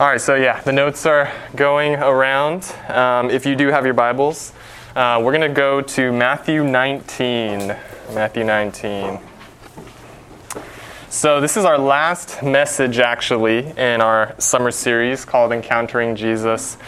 All 0.00 0.06
right, 0.06 0.18
so 0.18 0.34
yeah, 0.34 0.58
the 0.62 0.72
notes 0.72 1.04
are 1.04 1.30
going 1.54 1.96
around. 1.96 2.74
Um, 2.88 3.28
if 3.28 3.44
you 3.44 3.54
do 3.54 3.68
have 3.68 3.84
your 3.84 3.92
Bibles, 3.92 4.54
uh, 4.96 5.20
we're 5.22 5.36
going 5.36 5.46
to 5.46 5.54
go 5.54 5.82
to 5.82 6.10
Matthew 6.10 6.64
19. 6.64 7.76
Matthew 8.14 8.42
19. 8.42 9.18
So, 11.10 11.42
this 11.42 11.58
is 11.58 11.66
our 11.66 11.76
last 11.76 12.42
message 12.42 12.98
actually 12.98 13.58
in 13.76 14.00
our 14.00 14.34
summer 14.38 14.70
series 14.70 15.26
called 15.26 15.52
Encountering 15.52 16.16
Jesus. 16.16 16.78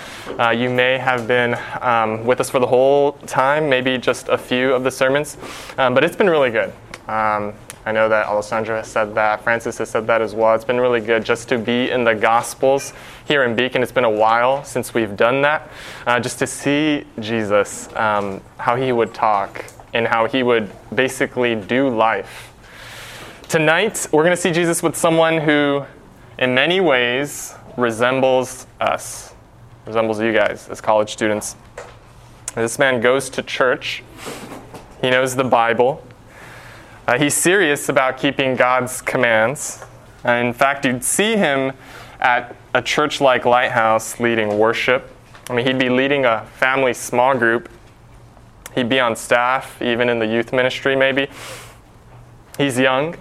Uh, 0.41 0.49
you 0.49 0.71
may 0.71 0.97
have 0.97 1.29
been 1.29 1.59
um, 1.83 2.25
with 2.25 2.41
us 2.41 2.49
for 2.49 2.61
the 2.61 2.67
whole 2.67 3.13
time, 3.27 3.69
maybe 3.69 3.99
just 3.99 4.29
a 4.29 4.39
few 4.39 4.73
of 4.73 4.85
the 4.85 4.91
sermons, 4.91 5.37
um, 5.77 5.93
but 5.93 6.03
it's 6.03 6.17
been 6.17 6.31
really 6.31 6.51
good. 6.51 6.73
Um, 7.09 7.53
I 7.85 7.91
know 7.91 8.09
that 8.09 8.27
Alessandra 8.27 8.77
has 8.77 8.87
said 8.87 9.17
that, 9.17 9.43
Francis 9.43 9.79
has 9.79 9.91
said 9.91 10.07
that 10.07 10.23
as 10.23 10.37
well. 10.37 10.55
It's 10.55 10.65
been 10.65 10.81
really 10.81 11.01
good 11.01 11.25
just 11.25 11.49
to 11.49 11.59
be 11.59 11.91
in 11.91 12.05
the 12.05 12.15
Gospels 12.15 12.93
here 13.27 13.43
in 13.43 13.57
Beacon. 13.57 13.83
It's 13.83 13.91
been 13.91 14.05
a 14.05 14.11
while 14.11 14.63
since 14.63 14.95
we've 14.95 15.17
done 15.17 15.43
that, 15.43 15.69
uh, 16.07 16.21
just 16.21 16.39
to 16.39 16.47
see 16.47 17.05
Jesus, 17.19 17.89
um, 17.97 18.41
how 18.57 18.77
he 18.77 18.93
would 18.93 19.13
talk, 19.13 19.65
and 19.93 20.07
how 20.07 20.29
he 20.29 20.45
would 20.45 20.71
basically 20.95 21.57
do 21.57 21.89
life. 21.89 22.53
Tonight, 23.49 24.07
we're 24.13 24.23
going 24.23 24.37
to 24.37 24.41
see 24.41 24.53
Jesus 24.53 24.81
with 24.81 24.97
someone 24.97 25.39
who, 25.39 25.85
in 26.39 26.55
many 26.55 26.81
ways, 26.81 27.53
resembles 27.77 28.69
us, 28.81 29.35
resembles 29.87 30.21
you 30.21 30.33
guys 30.33 30.69
as 30.69 30.81
college 30.81 31.11
students. 31.11 31.57
This 32.55 32.79
man 32.79 33.01
goes 33.01 33.29
to 33.31 33.43
church, 33.43 34.05
he 35.01 35.11
knows 35.11 35.35
the 35.35 35.43
Bible. 35.45 36.07
Uh, 37.07 37.19
he's 37.19 37.35
serious 37.35 37.89
about 37.89 38.17
keeping 38.17 38.55
God's 38.55 39.03
commands. 39.03 39.85
Uh, 40.25 40.33
in 40.33 40.53
fact, 40.53 40.85
you'd 40.85 41.03
see 41.03 41.37
him 41.37 41.73
at 42.21 42.55
a 42.75 42.81
church 42.81 43.21
like 43.21 43.45
Lighthouse 43.45 44.21
leading 44.21 44.57
worship. 44.57 45.11
I 45.51 45.55
mean, 45.55 45.67
he'd 45.67 45.79
be 45.79 45.91
leading 45.91 46.25
a 46.25 46.47
family 46.55 46.95
small 46.95 47.37
group. 47.37 47.69
He'd 48.77 48.89
be 48.89 49.01
on 49.01 49.17
staff, 49.17 49.83
even 49.83 50.09
in 50.09 50.21
the 50.21 50.27
youth 50.27 50.53
ministry, 50.53 50.95
maybe. 50.95 51.29
He's 52.57 52.79
young. 52.79 53.17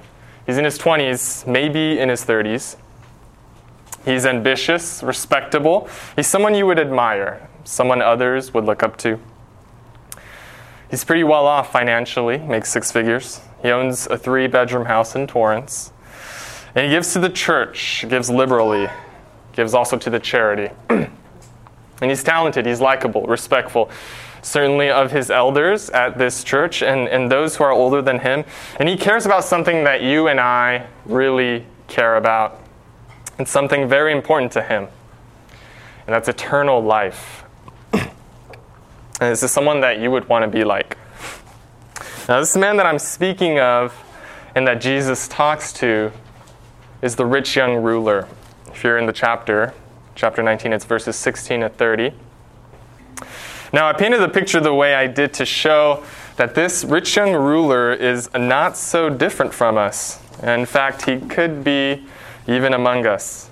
He's 0.46 0.58
in 0.58 0.66
his 0.66 0.78
20s, 0.78 1.48
maybe 1.48 2.00
in 2.00 2.10
his 2.10 2.24
30s. 2.24 2.76
He's 4.06 4.26
ambitious, 4.26 5.02
respectable. 5.02 5.90
He's 6.16 6.28
someone 6.28 6.54
you 6.54 6.66
would 6.68 6.80
admire, 6.80 7.48
someone 7.64 8.02
others 8.02 8.54
would 8.54 8.66
look 8.66 8.84
up 8.84 8.98
to. 8.98 9.20
He's 10.90 11.04
pretty 11.04 11.24
well 11.24 11.48
off 11.48 11.72
financially, 11.72 12.38
makes 12.38 12.72
six 12.72 12.92
figures. 12.92 13.42
He 13.62 13.70
owns 13.70 14.08
a 14.08 14.18
three 14.18 14.48
bedroom 14.48 14.86
house 14.86 15.16
in 15.16 15.28
Torrance. 15.28 15.94
And 16.76 16.86
he 16.86 16.92
gives 16.92 17.14
to 17.14 17.20
the 17.20 17.30
church, 17.30 18.06
gives 18.08 18.30
liberally, 18.30 18.90
gives 19.54 19.74
also 19.74 19.98
to 19.98 20.10
the 20.10 20.20
charity. 20.20 20.74
and 20.90 21.10
he's 22.02 22.24
talented, 22.24 22.66
he's 22.66 22.82
likable, 22.82 23.24
respectful 23.28 23.90
certainly 24.42 24.90
of 24.90 25.12
his 25.12 25.30
elders 25.30 25.90
at 25.92 26.18
this 26.18 26.44
church 26.44 26.82
and, 26.82 27.08
and 27.08 27.32
those 27.32 27.56
who 27.56 27.64
are 27.64 27.72
older 27.72 28.02
than 28.02 28.20
him. 28.20 28.44
And 28.80 28.90
he 28.90 28.98
cares 28.98 29.26
about 29.26 29.44
something 29.44 29.84
that 29.84 30.02
you 30.02 30.28
and 30.28 30.40
I 30.40 30.88
really 31.06 31.66
care 31.88 32.18
about. 32.18 32.60
It's 33.40 33.52
something 33.52 33.88
very 33.88 34.12
important 34.12 34.52
to 34.54 34.62
him, 34.62 34.88
and 36.06 36.16
that's 36.16 36.28
eternal 36.28 36.82
life. 36.82 37.44
and 37.94 38.12
this 39.20 39.42
is 39.42 39.52
someone 39.52 39.82
that 39.82 40.00
you 40.00 40.12
would 40.12 40.28
want 40.30 40.44
to 40.44 40.48
be 40.48 40.64
like. 40.64 40.98
Now, 42.30 42.40
this 42.40 42.56
man 42.56 42.78
that 42.78 42.86
I'm 42.86 43.00
speaking 43.00 43.60
of 43.60 43.96
and 44.54 44.68
that 44.68 44.80
Jesus 44.80 45.28
talks 45.28 45.74
to 45.74 46.12
is 47.02 47.16
the 47.16 47.26
rich 47.26 47.56
young 47.56 47.78
ruler. 47.78 48.28
If 48.68 48.84
you're 48.84 49.00
in 49.00 49.08
the 49.08 49.14
chapter, 49.14 49.74
chapter 50.14 50.44
19, 50.44 50.72
it's 50.72 50.86
verses 50.86 51.16
16 51.16 51.62
to 51.62 51.70
30. 51.70 52.14
Now, 53.74 53.90
I 53.90 53.94
painted 53.94 54.20
the 54.20 54.30
picture 54.30 54.60
the 54.60 54.74
way 54.74 54.94
I 54.94 55.08
did 55.08 55.34
to 55.34 55.46
show 55.46 56.04
that 56.36 56.54
this 56.54 56.84
rich 56.84 57.16
young 57.16 57.34
ruler 57.34 57.92
is 57.92 58.30
not 58.36 58.78
so 58.78 59.10
different 59.10 59.52
from 59.52 59.78
us. 59.78 60.20
In 60.44 60.68
fact, 60.68 61.06
he 61.06 61.20
could 61.20 61.64
be 61.64 62.06
even 62.48 62.74
among 62.76 63.08
us. 63.08 63.50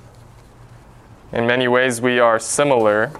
In 1.31 1.47
many 1.47 1.67
ways, 1.67 2.01
we 2.01 2.19
are 2.19 2.37
similar. 2.37 3.11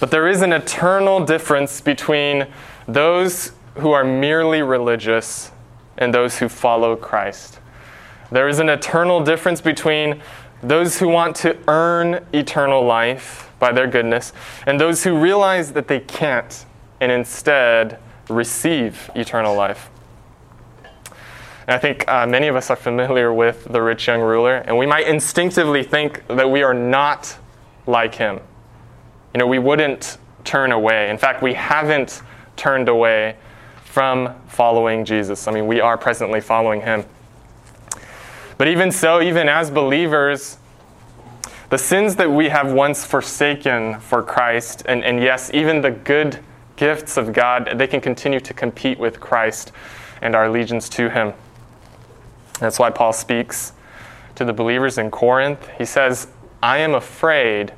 But 0.00 0.10
there 0.10 0.26
is 0.26 0.40
an 0.40 0.54
eternal 0.54 1.22
difference 1.22 1.82
between 1.82 2.46
those 2.88 3.52
who 3.76 3.92
are 3.92 4.04
merely 4.04 4.62
religious 4.62 5.50
and 5.98 6.12
those 6.12 6.38
who 6.38 6.48
follow 6.48 6.96
Christ. 6.96 7.58
There 8.30 8.48
is 8.48 8.58
an 8.58 8.68
eternal 8.68 9.22
difference 9.22 9.60
between 9.60 10.20
those 10.62 10.98
who 10.98 11.08
want 11.08 11.36
to 11.36 11.56
earn 11.68 12.26
eternal 12.32 12.84
life 12.84 13.52
by 13.58 13.72
their 13.72 13.86
goodness, 13.86 14.32
and 14.66 14.80
those 14.80 15.04
who 15.04 15.18
realize 15.18 15.72
that 15.72 15.88
they 15.88 16.00
can't 16.00 16.64
and 17.00 17.12
instead 17.12 17.98
receive 18.28 19.10
eternal 19.14 19.54
life. 19.54 19.90
And 21.66 21.74
I 21.74 21.78
think 21.78 22.06
uh, 22.08 22.26
many 22.26 22.48
of 22.48 22.56
us 22.56 22.70
are 22.70 22.76
familiar 22.76 23.32
with 23.32 23.64
the 23.64 23.80
rich 23.80 24.06
young 24.06 24.20
ruler, 24.20 24.56
and 24.56 24.76
we 24.76 24.86
might 24.86 25.06
instinctively 25.06 25.82
think 25.82 26.26
that 26.28 26.50
we 26.50 26.62
are 26.62 26.74
not 26.74 27.38
like 27.86 28.14
him. 28.14 28.40
You 29.32 29.38
know, 29.38 29.46
we 29.46 29.58
wouldn't 29.58 30.18
turn 30.44 30.72
away. 30.72 31.08
In 31.10 31.18
fact, 31.18 31.42
we 31.42 31.54
haven't 31.54 32.22
turned 32.56 32.88
away 32.88 33.36
from 33.94 34.34
following 34.48 35.04
Jesus. 35.04 35.46
I 35.46 35.52
mean, 35.52 35.68
we 35.68 35.80
are 35.80 35.96
presently 35.96 36.40
following 36.40 36.80
him. 36.80 37.04
But 38.58 38.66
even 38.66 38.90
so, 38.90 39.22
even 39.22 39.48
as 39.48 39.70
believers, 39.70 40.58
the 41.70 41.78
sins 41.78 42.16
that 42.16 42.28
we 42.28 42.48
have 42.48 42.72
once 42.72 43.04
forsaken 43.04 44.00
for 44.00 44.20
Christ, 44.20 44.82
and, 44.86 45.04
and 45.04 45.22
yes, 45.22 45.48
even 45.54 45.80
the 45.80 45.92
good 45.92 46.40
gifts 46.74 47.16
of 47.16 47.32
God, 47.32 47.74
they 47.76 47.86
can 47.86 48.00
continue 48.00 48.40
to 48.40 48.52
compete 48.52 48.98
with 48.98 49.20
Christ 49.20 49.70
and 50.20 50.34
our 50.34 50.46
allegiance 50.46 50.88
to 50.88 51.08
Him. 51.08 51.32
That's 52.58 52.80
why 52.80 52.90
Paul 52.90 53.12
speaks 53.12 53.74
to 54.34 54.44
the 54.44 54.52
believers 54.52 54.98
in 54.98 55.12
Corinth. 55.12 55.68
He 55.78 55.84
says, 55.84 56.26
I 56.60 56.78
am 56.78 56.96
afraid 56.96 57.72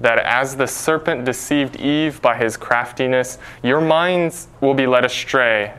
that 0.00 0.18
as 0.18 0.56
the 0.56 0.66
serpent 0.66 1.24
deceived 1.24 1.76
Eve 1.76 2.20
by 2.22 2.36
his 2.36 2.56
craftiness, 2.56 3.38
your 3.62 3.80
minds 3.80 4.48
will 4.60 4.74
be 4.74 4.86
led 4.86 5.04
astray 5.04 5.74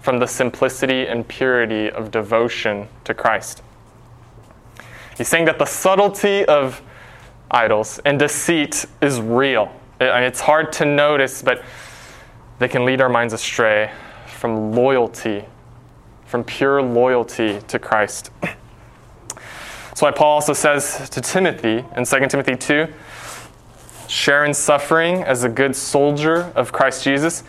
from 0.00 0.18
the 0.18 0.26
simplicity 0.26 1.06
and 1.06 1.26
purity 1.26 1.90
of 1.90 2.10
devotion 2.10 2.88
to 3.04 3.12
Christ. 3.12 3.62
He's 5.16 5.28
saying 5.28 5.46
that 5.46 5.58
the 5.58 5.64
subtlety 5.64 6.44
of 6.44 6.80
idols 7.50 7.98
and 8.04 8.18
deceit 8.18 8.84
is 9.00 9.20
real. 9.20 9.72
It's 9.98 10.40
hard 10.40 10.72
to 10.74 10.84
notice, 10.84 11.42
but 11.42 11.64
they 12.58 12.68
can 12.68 12.84
lead 12.84 13.00
our 13.00 13.08
minds 13.08 13.32
astray 13.32 13.90
from 14.26 14.72
loyalty, 14.72 15.44
from 16.26 16.44
pure 16.44 16.82
loyalty 16.82 17.60
to 17.68 17.78
Christ. 17.78 18.30
That's 18.42 20.02
why 20.02 20.10
Paul 20.10 20.34
also 20.34 20.52
says 20.52 21.08
to 21.10 21.20
Timothy 21.20 21.84
in 21.96 22.04
2 22.04 22.26
Timothy 22.28 22.54
2 22.54 22.92
share 24.08 24.44
in 24.44 24.54
suffering 24.54 25.22
as 25.22 25.44
a 25.44 25.48
good 25.48 25.74
soldier 25.76 26.52
of 26.54 26.72
Christ 26.72 27.04
Jesus. 27.04 27.42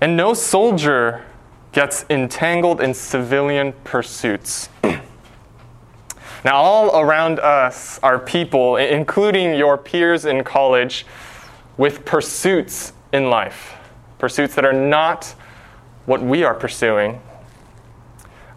And 0.00 0.16
no 0.16 0.34
soldier 0.34 1.24
gets 1.72 2.04
entangled 2.10 2.80
in 2.80 2.94
civilian 2.94 3.72
pursuits. 3.84 4.68
Now, 6.44 6.56
all 6.56 7.00
around 7.00 7.38
us 7.38 8.00
are 8.02 8.18
people, 8.18 8.74
including 8.76 9.54
your 9.54 9.78
peers 9.78 10.24
in 10.24 10.42
college, 10.42 11.06
with 11.76 12.04
pursuits 12.04 12.92
in 13.12 13.30
life, 13.30 13.74
pursuits 14.18 14.56
that 14.56 14.64
are 14.64 14.72
not 14.72 15.36
what 16.04 16.20
we 16.20 16.42
are 16.42 16.54
pursuing. 16.54 17.20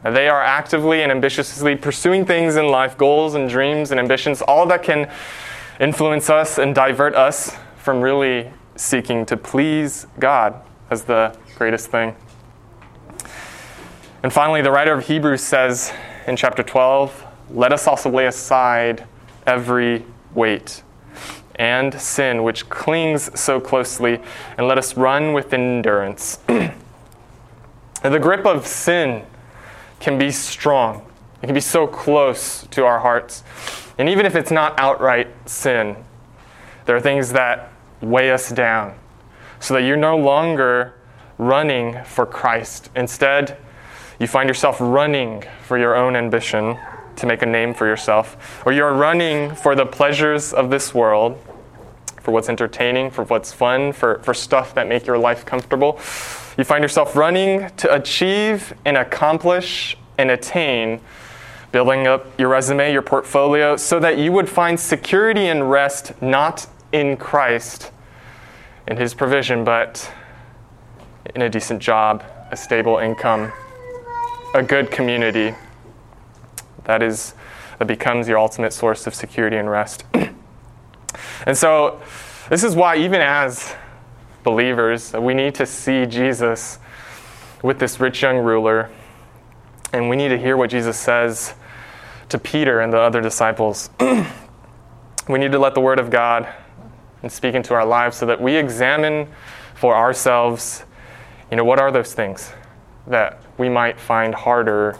They 0.04 0.28
are 0.28 0.42
actively 0.42 1.04
and 1.04 1.12
ambitiously 1.12 1.76
pursuing 1.76 2.26
things 2.26 2.56
in 2.56 2.70
life, 2.70 2.98
goals 2.98 3.36
and 3.36 3.48
dreams 3.48 3.92
and 3.92 4.00
ambitions, 4.00 4.42
all 4.42 4.66
that 4.68 4.82
can 4.82 5.12
influence 5.80 6.30
us 6.30 6.58
and 6.58 6.74
divert 6.74 7.16
us 7.16 7.56
from 7.78 8.02
really 8.02 8.52
seeking 8.76 9.26
to 9.26 9.38
please 9.38 10.08
God 10.20 10.62
as 10.90 11.04
the 11.04 11.38
greatest 11.58 11.88
thing. 11.90 12.16
And 14.24 14.34
finally, 14.34 14.62
the 14.62 14.72
writer 14.72 14.94
of 14.94 15.06
Hebrews 15.06 15.42
says 15.42 15.94
in 16.28 16.36
chapter 16.36 16.64
12, 16.64 17.26
let 17.52 17.72
us 17.72 17.88
also 17.88 18.10
lay 18.10 18.26
aside 18.26 19.06
every 19.46 20.06
weight 20.34 20.82
and 21.56 21.94
sin 22.00 22.44
which 22.44 22.68
clings 22.70 23.38
so 23.40 23.60
closely, 23.60 24.20
and 24.58 24.68
let 24.68 24.78
us 24.78 24.98
run 24.98 25.34
with 25.34 25.54
endurance. 25.54 26.38
the 26.48 28.20
grip 28.20 28.46
of 28.46 28.68
sin 28.68 29.24
can 30.00 30.18
be 30.18 30.32
strong, 30.32 31.06
it 31.42 31.46
can 31.46 31.56
be 31.56 31.62
so 31.62 31.88
close 31.88 32.68
to 32.72 32.86
our 32.86 33.00
hearts. 33.00 33.44
And 33.98 34.10
even 34.10 34.26
if 34.26 34.36
it's 34.36 34.52
not 34.52 34.78
outright 34.80 35.28
sin, 35.50 35.96
there 36.86 36.96
are 36.96 37.02
things 37.02 37.32
that 37.32 37.72
weigh 38.02 38.32
us 38.32 38.52
down 38.52 38.96
so 39.60 39.74
that 39.74 39.82
you're 39.82 39.98
no 39.98 40.18
longer 40.18 40.94
running 41.38 42.04
for 42.04 42.26
Christ. 42.26 42.90
Instead, 42.96 43.58
you 44.20 44.28
find 44.28 44.48
yourself 44.48 44.78
running 44.80 45.44
for 45.64 45.78
your 45.78 45.96
own 45.96 46.16
ambition 46.16 46.78
to 47.16 47.26
make 47.26 47.42
a 47.42 47.46
name 47.46 47.74
for 47.74 47.88
yourself, 47.88 48.62
or 48.66 48.74
you're 48.74 48.94
running 48.94 49.56
for 49.56 49.76
the 49.76 49.86
pleasures 49.86 50.54
of 50.54 50.70
this 50.70 50.94
world, 50.94 51.40
for 52.22 52.32
what's 52.32 52.50
entertaining, 52.50 53.10
for 53.10 53.24
what's 53.26 53.54
fun, 53.54 53.94
for, 53.94 54.20
for 54.20 54.34
stuff 54.34 54.74
that 54.76 54.88
make 54.88 55.06
your 55.06 55.18
life 55.18 55.46
comfortable, 55.46 55.94
you 56.58 56.64
find 56.64 56.82
yourself 56.82 57.16
running 57.16 57.70
to 57.78 57.94
achieve 57.94 58.74
and 58.84 58.98
accomplish 58.98 59.98
and 60.18 60.32
attain, 60.32 61.00
building 61.76 62.08
up 62.08 62.40
your 62.40 62.48
resume, 62.48 62.94
your 62.94 63.02
portfolio, 63.02 63.76
so 63.76 64.00
that 64.00 64.18
you 64.18 64.32
would 64.32 64.48
find 64.48 64.80
security 64.80 65.48
and 65.48 65.70
rest 65.70 66.14
not 66.22 66.66
in 66.94 67.18
Christ, 67.18 67.92
in 68.88 68.96
His 68.96 69.14
provision, 69.14 69.66
but 69.66 70.10
in 71.36 71.42
a 71.42 71.50
decent 71.50 71.82
job, 71.82 72.24
a 72.50 72.56
stable 72.56 73.00
income, 73.00 73.52
a 74.54 74.64
good 74.64 74.90
community. 74.90 75.54
That 76.86 77.04
is 77.04 77.34
that 77.78 77.88
becomes 77.90 78.30
your 78.30 78.40
ultimate 78.40 78.72
source 78.72 79.06
of 79.06 79.14
security 79.14 79.58
and 79.58 79.70
rest. 79.70 80.06
and 81.46 81.58
so 81.58 82.00
this 82.48 82.64
is 82.64 82.74
why 82.74 82.96
even 82.96 83.20
as 83.20 83.76
believers, 84.44 85.12
we 85.12 85.34
need 85.34 85.54
to 85.56 85.66
see 85.66 86.06
Jesus 86.06 86.80
with 87.62 87.80
this 87.80 88.00
rich 88.00 88.22
young 88.22 88.38
ruler 88.38 88.90
and 89.92 90.08
we 90.08 90.16
need 90.16 90.30
to 90.30 90.38
hear 90.38 90.56
what 90.56 90.70
Jesus 90.70 90.98
says 90.98 91.54
to 92.30 92.38
Peter 92.38 92.82
and 92.82 92.92
the 92.92 93.00
other 93.00 93.22
disciples. 93.22 93.90
we 95.30 95.40
need 95.40 95.52
to 95.52 95.60
let 95.60 95.74
the 95.74 95.82
word 95.82 96.00
of 96.00 96.10
God 96.10 96.48
and 97.22 97.32
speak 97.32 97.56
into 97.56 97.74
our 97.74 97.86
lives 97.86 98.18
so 98.18 98.26
that 98.26 98.40
we 98.40 98.56
examine 98.56 99.28
for 99.74 99.96
ourselves, 99.96 100.84
you 101.50 101.58
know, 101.58 101.64
what 101.64 101.80
are 101.80 101.92
those 101.92 102.14
things 102.14 102.52
that 103.08 103.42
we 103.58 103.70
might 103.70 104.00
find 104.00 104.34
harder 104.34 104.98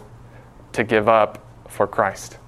to 0.72 0.84
give 0.84 1.08
up 1.08 1.44
for 1.68 1.86
Christ. 1.86 2.38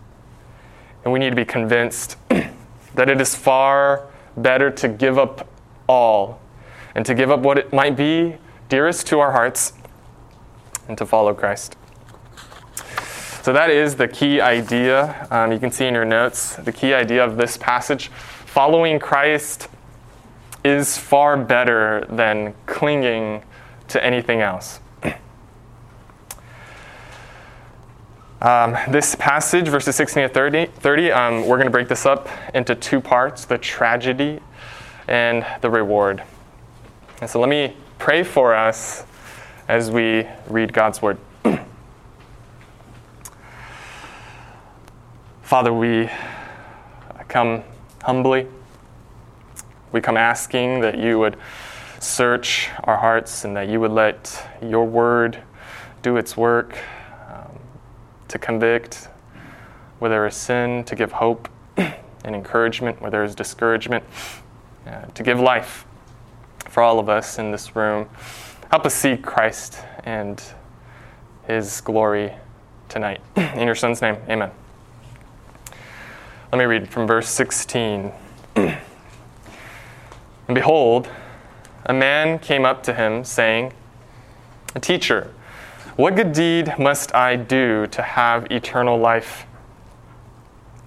And 1.05 1.13
we 1.13 1.19
need 1.19 1.31
to 1.31 1.37
be 1.37 1.45
convinced 1.45 2.17
that 2.29 3.09
it 3.09 3.21
is 3.21 3.35
far 3.35 4.07
better 4.37 4.71
to 4.71 4.89
give 4.89 5.19
up 5.19 5.49
all 5.89 6.41
and 6.95 7.07
to 7.07 7.15
give 7.15 7.31
up 7.31 7.41
what 7.41 7.59
it 7.59 7.73
might 7.73 7.97
be 7.97 8.37
dearest 8.69 9.07
to 9.07 9.19
our 9.21 9.33
hearts 9.33 9.73
and 10.89 10.99
to 10.99 11.07
follow 11.07 11.33
Christ. 11.33 11.78
So, 13.43 13.53
that 13.53 13.71
is 13.71 13.97
the 13.97 14.09
key 14.09 14.41
idea. 14.41 15.27
Um, 15.31 15.53
you 15.53 15.59
can 15.59 15.71
see 15.71 15.87
in 15.87 15.95
your 15.95 16.05
notes 16.05 16.57
the 16.57 16.73
key 16.73 16.93
idea 16.93 17.25
of 17.25 17.37
this 17.37 17.57
passage. 17.57 18.09
Following 18.09 18.99
Christ 18.99 19.69
is 20.65 20.99
far 20.99 21.37
better 21.37 22.05
than 22.11 22.55
clinging 22.67 23.43
to 23.89 24.05
anything 24.05 24.41
else. 24.41 24.81
Um, 28.41 28.77
this 28.89 29.17
passage, 29.17 29.67
verses 29.67 29.97
16 29.97 30.29
to 30.29 30.29
30, 30.29 30.67
30 30.67 31.11
um, 31.11 31.41
we're 31.41 31.57
going 31.57 31.67
to 31.67 31.73
break 31.73 31.89
this 31.89 32.07
up 32.07 32.29
into 32.55 32.77
two 32.77 33.01
parts 33.01 33.45
the 33.45 33.59
tragedy 33.59 34.39
and 35.09 35.45
the 35.61 35.69
reward. 35.69 36.23
And 37.21 37.29
so 37.29 37.41
let 37.41 37.49
me 37.49 37.77
pray 37.99 38.23
for 38.23 38.55
us 38.55 39.05
as 39.67 39.91
we 39.91 40.25
read 40.47 40.73
God's 40.73 41.03
word. 41.03 41.19
Father, 45.49 45.73
we 45.73 46.11
come 47.29 47.63
humbly. 48.03 48.47
We 49.93 50.03
come 50.03 50.19
asking 50.19 50.81
that 50.81 50.99
you 50.99 51.19
would 51.21 51.39
search 52.01 52.69
our 52.85 52.99
hearts 52.99 53.47
and 53.47 53.57
that 53.57 53.67
you 53.67 53.81
would 53.81 53.93
let 53.93 54.47
your 54.61 54.85
word 54.85 55.43
do 56.03 56.19
its 56.19 56.37
work 56.37 56.77
to 58.29 58.39
convict, 58.39 59.09
where 60.01 60.11
there 60.11 60.27
is 60.27 60.37
sin, 60.37 60.85
to 60.85 60.95
give 60.95 61.13
hope 61.13 61.49
and 61.79 61.97
encouragement, 62.27 63.01
where 63.01 63.11
there 63.11 63.25
is 63.25 63.35
discouragement, 63.35 64.05
uh, 64.87 65.07
to 65.15 65.23
give 65.23 65.41
life 65.41 65.87
for 66.69 66.83
all 66.83 66.99
of 66.99 67.09
us 67.09 67.39
in 67.39 67.53
this 67.53 67.75
room. 67.75 68.07
Help 68.71 68.85
us 68.85 68.95
see 68.95 69.17
Christ 69.17 69.79
and 70.05 70.43
his 71.47 71.81
glory 71.81 72.35
tonight. 72.91 73.23
In 73.37 73.65
your 73.65 73.75
son's 73.75 74.03
name, 74.03 74.19
amen. 74.29 74.51
Let 76.51 76.61
me 76.61 76.65
read 76.65 76.89
from 76.89 77.07
verse 77.07 77.29
16. 77.29 78.11
and 78.57 78.79
behold, 80.47 81.11
a 81.85 81.93
man 81.93 82.39
came 82.39 82.65
up 82.65 82.83
to 82.85 82.95
him, 82.95 83.23
saying, 83.23 83.75
Teacher, 84.81 85.35
what 85.97 86.17
good 86.17 86.33
deed 86.33 86.73
must 86.79 87.15
I 87.15 87.37
do 87.37 87.87
to 87.89 88.01
have 88.01 88.51
eternal 88.51 88.99
life? 88.99 89.45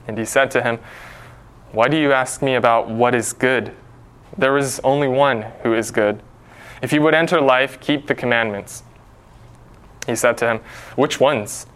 And 0.08 0.18
he 0.18 0.26
said 0.26 0.50
to 0.52 0.64
him, 0.64 0.80
Why 1.74 1.88
do 1.90 1.98
you 1.98 2.12
ask 2.12 2.42
me 2.42 2.56
about 2.56 2.90
what 2.90 3.14
is 3.14 3.32
good? 3.32 3.72
There 4.36 4.58
is 4.58 4.82
only 4.84 5.08
one 5.08 5.44
who 5.62 5.76
is 5.76 5.92
good. 5.92 6.24
If 6.82 6.92
you 6.92 7.04
would 7.04 7.14
enter 7.14 7.40
life, 7.40 7.80
keep 7.80 8.08
the 8.08 8.16
commandments. 8.16 8.82
He 10.08 10.16
said 10.16 10.40
to 10.40 10.48
him, 10.48 10.60
Which 10.96 11.20
ones? 11.20 11.68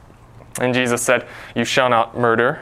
And 0.60 0.74
Jesus 0.74 1.04
said, 1.04 1.28
You 1.56 1.66
shall 1.66 1.90
not 1.90 2.18
murder, 2.18 2.62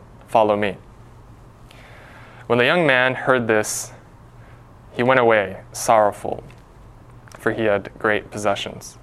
follow 0.31 0.55
me. 0.55 0.77
When 2.47 2.57
the 2.57 2.65
young 2.65 2.87
man 2.87 3.15
heard 3.15 3.47
this, 3.47 3.91
he 4.93 5.03
went 5.03 5.19
away 5.19 5.61
sorrowful, 5.73 6.43
for 7.37 7.51
he 7.51 7.63
had 7.63 7.91
great 7.99 8.31
possessions. 8.31 8.97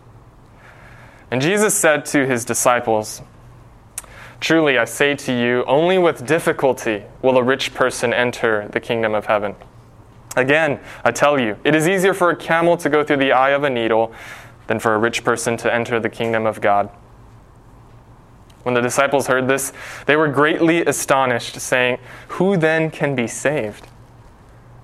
And 1.30 1.42
Jesus 1.42 1.75
said 1.75 2.06
to 2.06 2.26
his 2.26 2.46
disciples, 2.46 3.20
Truly 4.40 4.78
I 4.78 4.86
say 4.86 5.14
to 5.16 5.32
you, 5.32 5.64
only 5.64 5.98
with 5.98 6.26
difficulty 6.26 7.02
will 7.20 7.36
a 7.36 7.42
rich 7.42 7.74
person 7.74 8.14
enter 8.14 8.69
the 8.69 8.81
kingdom 8.81 9.14
of 9.14 9.26
heaven. 9.26 9.54
Again, 10.36 10.81
I 11.05 11.10
tell 11.10 11.38
you, 11.38 11.58
it 11.64 11.74
is 11.74 11.88
easier 11.88 12.14
for 12.14 12.31
a 12.31 12.36
camel 12.36 12.76
to 12.79 12.88
go 12.88 13.05
through 13.05 13.17
the 13.19 13.32
eye 13.32 13.50
of 13.50 13.64
a 13.64 13.70
needle 13.70 14.12
than 14.69 14.79
for 14.79 14.94
a 14.94 14.98
rich 14.98 15.24
person 15.24 15.56
to 15.58 15.72
enter 15.72 16.00
the 16.00 16.08
kingdom 16.08 16.46
of 16.46 16.60
God. 16.60 16.88
When 18.69 18.75
the 18.75 18.82
disciples 18.82 19.27
heard 19.27 19.48
this, 19.48 19.72
they 20.05 20.15
were 20.15 20.29
greatly 20.29 20.84
astonished, 20.84 21.58
saying, 21.58 21.98
Who 22.29 22.58
then 22.58 22.91
can 22.91 23.15
be 23.15 23.27
saved? 23.27 23.89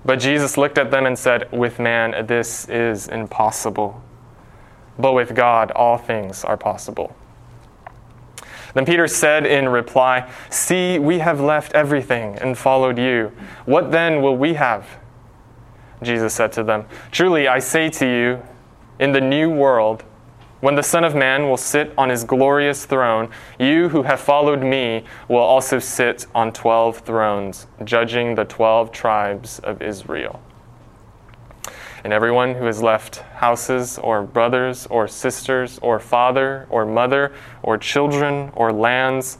But 0.03 0.17
Jesus 0.19 0.57
looked 0.57 0.79
at 0.79 0.89
them 0.89 1.05
and 1.05 1.17
said, 1.17 1.51
With 1.51 1.79
man, 1.79 2.25
this 2.25 2.67
is 2.67 3.07
impossible 3.07 4.01
but 4.97 5.13
with 5.13 5.35
God 5.35 5.71
all 5.71 5.97
things 5.97 6.43
are 6.43 6.57
possible. 6.57 7.15
Then 8.73 8.85
Peter 8.85 9.07
said 9.07 9.45
in 9.45 9.69
reply, 9.69 10.29
See, 10.49 10.99
we 10.99 11.19
have 11.19 11.39
left 11.39 11.73
everything 11.73 12.37
and 12.39 12.57
followed 12.57 12.97
you. 12.97 13.31
What 13.65 13.91
then 13.91 14.21
will 14.21 14.35
we 14.35 14.55
have? 14.55 14.85
Jesus 16.03 16.33
said 16.33 16.51
to 16.53 16.63
them, 16.63 16.85
Truly 17.11 17.47
I 17.47 17.59
say 17.59 17.89
to 17.91 18.05
you, 18.05 18.41
in 18.99 19.11
the 19.11 19.21
new 19.21 19.49
world, 19.49 20.03
when 20.65 20.73
the 20.73 20.81
Son 20.81 21.03
of 21.03 21.13
Man 21.13 21.47
will 21.47 21.57
sit 21.57 21.93
on 21.95 22.09
his 22.09 22.23
glorious 22.23 22.87
throne, 22.87 23.29
you 23.59 23.87
who 23.89 24.01
have 24.01 24.19
followed 24.19 24.63
me 24.63 25.03
will 25.27 25.37
also 25.37 25.77
sit 25.77 26.25
on 26.33 26.51
twelve 26.51 26.97
thrones, 27.01 27.67
judging 27.83 28.33
the 28.33 28.45
twelve 28.45 28.91
tribes 28.91 29.59
of 29.59 29.83
Israel 29.83 30.41
and 32.03 32.11
everyone 32.11 32.55
who 32.55 32.65
has 32.65 32.81
left 32.81 33.17
houses 33.17 33.99
or 33.99 34.23
brothers 34.23 34.87
or 34.87 35.07
sisters 35.07 35.77
or 35.83 35.99
father 35.99 36.65
or 36.71 36.83
mother 36.83 37.31
or 37.63 37.77
children 37.79 38.51
or 38.55 38.71
lands 38.71 39.37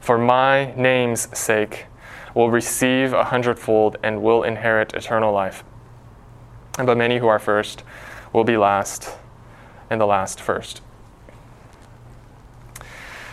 for 0.00 0.18
my 0.18 0.74
name's 0.74 1.28
sake 1.38 1.86
will 2.34 2.50
receive 2.50 3.14
a 3.14 3.24
hundredfold 3.24 3.96
and 4.02 4.22
will 4.22 4.42
inherit 4.42 4.92
eternal 4.92 5.32
life. 5.32 5.64
But 6.76 6.98
many 6.98 7.18
who 7.18 7.26
are 7.26 7.38
first 7.38 7.84
will 8.32 8.44
be 8.44 8.56
last, 8.56 9.18
and 9.90 10.00
the 10.00 10.06
last 10.06 10.40
first. 10.40 10.80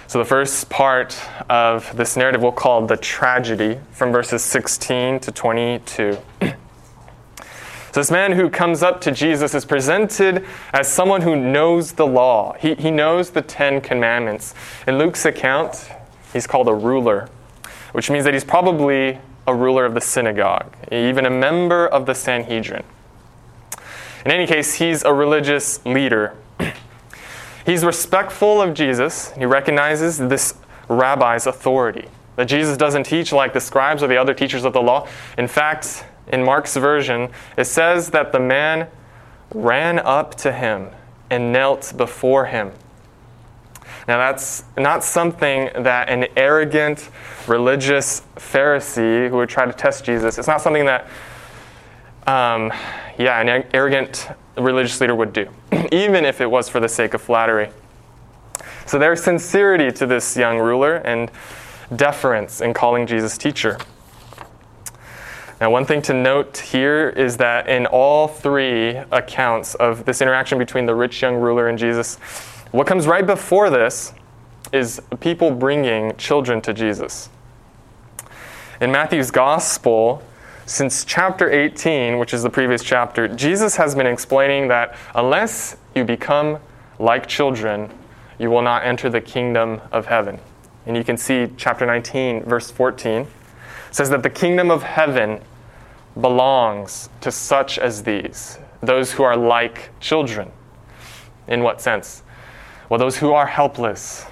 So, 0.07 0.19
the 0.19 0.25
first 0.25 0.69
part 0.69 1.19
of 1.49 1.95
this 1.97 2.15
narrative 2.15 2.41
we'll 2.41 2.51
call 2.51 2.85
the 2.85 2.97
tragedy 2.97 3.79
from 3.91 4.11
verses 4.11 4.43
16 4.43 5.19
to 5.21 5.31
22. 5.31 6.17
So 7.95 8.01
this 8.01 8.11
man 8.11 8.33
who 8.33 8.49
comes 8.49 8.83
up 8.83 8.99
to 9.01 9.11
Jesus 9.13 9.55
is 9.55 9.63
presented 9.63 10.45
as 10.73 10.85
someone 10.85 11.21
who 11.21 11.33
knows 11.33 11.93
the 11.93 12.05
law. 12.05 12.51
He, 12.59 12.75
he 12.75 12.91
knows 12.91 13.29
the 13.29 13.41
Ten 13.41 13.79
Commandments. 13.79 14.53
In 14.85 14.97
Luke's 14.97 15.23
account, 15.23 15.89
he's 16.33 16.45
called 16.45 16.67
a 16.67 16.73
ruler. 16.73 17.29
which 17.93 18.09
means 18.09 18.25
that 18.25 18.33
he's 18.33 18.43
probably 18.43 19.17
a 19.47 19.55
ruler 19.55 19.85
of 19.85 19.93
the 19.93 20.01
synagogue, 20.01 20.75
even 20.91 21.25
a 21.25 21.29
member 21.29 21.87
of 21.87 22.05
the 22.05 22.13
Sanhedrin. 22.13 22.83
In 24.25 24.31
any 24.31 24.45
case, 24.45 24.73
he's 24.73 25.01
a 25.05 25.13
religious 25.13 25.85
leader. 25.85 26.35
He's 27.65 27.83
respectful 27.83 28.61
of 28.61 28.73
Jesus. 28.73 29.31
He 29.31 29.45
recognizes 29.45 30.17
this 30.17 30.55
rabbi's 30.87 31.47
authority. 31.47 32.07
That 32.35 32.45
Jesus 32.45 32.77
doesn't 32.77 33.03
teach 33.03 33.31
like 33.31 33.53
the 33.53 33.61
scribes 33.61 34.03
or 34.03 34.07
the 34.07 34.17
other 34.17 34.33
teachers 34.33 34.65
of 34.65 34.73
the 34.73 34.81
law. 34.81 35.07
In 35.37 35.47
fact, 35.47 36.05
in 36.27 36.43
Mark's 36.43 36.75
version, 36.75 37.29
it 37.57 37.65
says 37.65 38.09
that 38.11 38.31
the 38.31 38.39
man 38.39 38.87
ran 39.53 39.99
up 39.99 40.35
to 40.35 40.51
him 40.51 40.89
and 41.29 41.53
knelt 41.53 41.93
before 41.95 42.45
him. 42.45 42.71
Now, 44.07 44.17
that's 44.17 44.63
not 44.77 45.03
something 45.03 45.69
that 45.75 46.09
an 46.09 46.27
arrogant 46.35 47.09
religious 47.47 48.21
Pharisee 48.35 49.29
who 49.29 49.37
would 49.37 49.49
try 49.49 49.65
to 49.65 49.73
test 49.73 50.05
Jesus, 50.05 50.37
it's 50.37 50.47
not 50.47 50.61
something 50.61 50.85
that 50.85 51.07
um, 52.27 52.71
yeah, 53.17 53.39
an 53.39 53.65
arrogant 53.73 54.27
religious 54.57 54.99
leader 54.99 55.15
would 55.15 55.33
do, 55.33 55.49
even 55.91 56.25
if 56.25 56.41
it 56.41 56.49
was 56.49 56.69
for 56.69 56.79
the 56.79 56.89
sake 56.89 57.13
of 57.13 57.21
flattery. 57.21 57.69
So 58.85 58.99
there's 58.99 59.23
sincerity 59.23 59.91
to 59.91 60.05
this 60.05 60.37
young 60.37 60.59
ruler 60.59 60.95
and 60.97 61.31
deference 61.95 62.61
in 62.61 62.73
calling 62.73 63.07
Jesus 63.07 63.37
teacher. 63.37 63.77
Now, 65.61 65.71
one 65.71 65.85
thing 65.85 66.01
to 66.03 66.13
note 66.13 66.57
here 66.57 67.09
is 67.09 67.37
that 67.37 67.69
in 67.69 67.85
all 67.85 68.27
three 68.27 68.97
accounts 69.11 69.73
of 69.75 70.05
this 70.05 70.21
interaction 70.21 70.57
between 70.57 70.85
the 70.85 70.93
rich 70.93 71.21
young 71.21 71.35
ruler 71.35 71.69
and 71.69 71.79
Jesus, 71.79 72.17
what 72.71 72.87
comes 72.87 73.07
right 73.07 73.25
before 73.25 73.69
this 73.69 74.13
is 74.73 75.01
people 75.21 75.51
bringing 75.51 76.15
children 76.17 76.61
to 76.61 76.73
Jesus. 76.73 77.29
In 78.81 78.91
Matthew's 78.91 79.31
gospel, 79.31 80.21
since 80.65 81.05
chapter 81.05 81.49
18, 81.51 82.17
which 82.17 82.33
is 82.33 82.41
the 82.41 82.49
previous 82.49 82.83
chapter, 82.83 83.27
Jesus 83.27 83.75
has 83.75 83.93
been 83.93 84.07
explaining 84.07 84.67
that 84.69 84.97
unless 85.13 85.77
you 85.93 86.03
become 86.03 86.57
like 86.97 87.27
children, 87.27 87.91
you 88.39 88.49
will 88.49 88.63
not 88.63 88.83
enter 88.83 89.09
the 89.09 89.21
kingdom 89.21 89.79
of 89.91 90.07
heaven. 90.07 90.39
And 90.87 90.97
you 90.97 91.03
can 91.03 91.17
see 91.17 91.49
chapter 91.55 91.85
19, 91.85 92.43
verse 92.43 92.71
14 92.71 93.27
says 93.91 94.09
that 94.09 94.23
the 94.23 94.29
kingdom 94.29 94.71
of 94.71 94.83
heaven 94.83 95.39
belongs 96.19 97.09
to 97.21 97.31
such 97.31 97.77
as 97.77 98.03
these, 98.03 98.57
those 98.81 99.11
who 99.11 99.23
are 99.23 99.37
like 99.37 99.91
children. 99.99 100.51
In 101.47 101.61
what 101.61 101.79
sense? 101.79 102.23
Well, 102.89 102.99
those 102.99 103.17
who 103.17 103.33
are 103.33 103.45
helpless, 103.45 104.25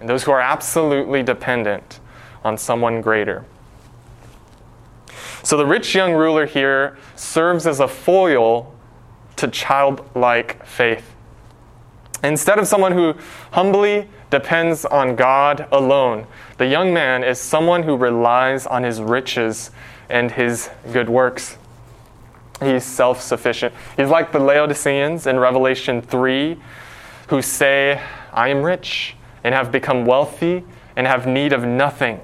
and 0.00 0.08
those 0.08 0.24
who 0.24 0.32
are 0.32 0.40
absolutely 0.40 1.22
dependent 1.22 2.00
on 2.44 2.58
someone 2.58 3.00
greater. 3.00 3.44
So 5.46 5.56
the 5.56 5.64
rich 5.64 5.94
young 5.94 6.12
ruler 6.12 6.44
here 6.44 6.98
serves 7.14 7.68
as 7.68 7.78
a 7.78 7.86
foil 7.86 8.74
to 9.36 9.46
childlike 9.46 10.66
faith. 10.66 11.14
Instead 12.24 12.58
of 12.58 12.66
someone 12.66 12.90
who 12.90 13.14
humbly 13.52 14.08
depends 14.28 14.84
on 14.84 15.14
God 15.14 15.68
alone, 15.70 16.26
the 16.58 16.66
young 16.66 16.92
man 16.92 17.22
is 17.22 17.38
someone 17.38 17.84
who 17.84 17.96
relies 17.96 18.66
on 18.66 18.82
his 18.82 19.00
riches 19.00 19.70
and 20.08 20.32
his 20.32 20.68
good 20.92 21.08
works. 21.08 21.56
He's 22.60 22.82
self 22.82 23.20
sufficient. 23.20 23.72
He's 23.96 24.08
like 24.08 24.32
the 24.32 24.40
Laodiceans 24.40 25.28
in 25.28 25.38
Revelation 25.38 26.02
3 26.02 26.60
who 27.28 27.40
say, 27.40 28.02
I 28.32 28.48
am 28.48 28.64
rich 28.64 29.14
and 29.44 29.54
have 29.54 29.70
become 29.70 30.06
wealthy 30.06 30.64
and 30.96 31.06
have 31.06 31.24
need 31.28 31.52
of 31.52 31.62
nothing. 31.62 32.20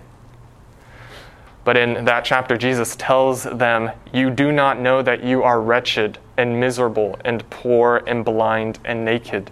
But 1.65 1.77
in 1.77 2.05
that 2.07 2.25
chapter, 2.25 2.57
Jesus 2.57 2.97
tells 2.97 3.45
them, 3.45 3.91
You 4.13 4.31
do 4.31 4.51
not 4.51 4.81
know 4.81 5.03
that 5.03 5.23
you 5.23 5.43
are 5.43 5.61
wretched 5.61 6.19
and 6.37 6.59
miserable 6.59 7.19
and 7.25 7.49
poor 7.51 8.03
and 8.07 8.25
blind 8.25 8.79
and 8.85 9.05
naked. 9.05 9.51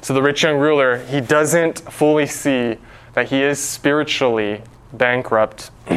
So 0.00 0.14
the 0.14 0.22
rich 0.22 0.42
young 0.42 0.58
ruler, 0.58 0.98
he 0.98 1.20
doesn't 1.20 1.80
fully 1.80 2.26
see 2.26 2.78
that 3.12 3.28
he 3.28 3.42
is 3.42 3.60
spiritually 3.60 4.62
bankrupt. 4.92 5.70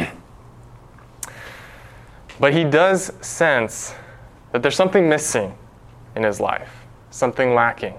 but 2.40 2.52
he 2.52 2.64
does 2.64 3.12
sense 3.20 3.94
that 4.52 4.62
there's 4.62 4.76
something 4.76 5.08
missing 5.08 5.56
in 6.14 6.22
his 6.22 6.38
life, 6.38 6.70
something 7.10 7.54
lacking. 7.54 7.94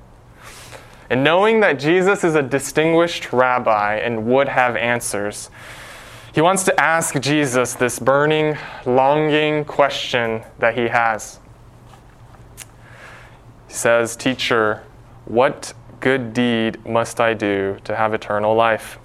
And 1.09 1.23
knowing 1.23 1.61
that 1.61 1.79
Jesus 1.79 2.23
is 2.23 2.35
a 2.35 2.43
distinguished 2.43 3.33
rabbi 3.33 3.95
and 3.95 4.25
would 4.27 4.49
have 4.49 4.75
answers, 4.75 5.49
he 6.37 6.41
wants 6.41 6.61
to 6.61 6.79
ask 6.79 7.19
Jesus 7.19 7.73
this 7.73 7.97
burning, 7.97 8.55
longing 8.85 9.65
question 9.65 10.43
that 10.59 10.77
he 10.77 10.89
has. 10.89 11.39
He 13.67 13.73
says, 13.73 14.15
Teacher, 14.15 14.83
what 15.25 15.73
good 15.99 16.35
deed 16.35 16.85
must 16.85 17.19
I 17.19 17.33
do 17.33 17.79
to 17.85 17.95
have 17.95 18.13
eternal 18.13 18.53
life? 18.53 18.99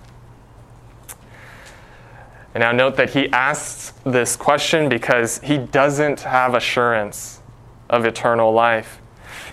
And 2.52 2.60
now 2.60 2.70
note 2.70 2.96
that 2.96 3.08
he 3.08 3.32
asks 3.32 3.94
this 4.04 4.36
question 4.36 4.90
because 4.90 5.38
he 5.38 5.56
doesn't 5.56 6.20
have 6.20 6.52
assurance 6.52 7.40
of 7.88 8.04
eternal 8.04 8.52
life. 8.52 9.00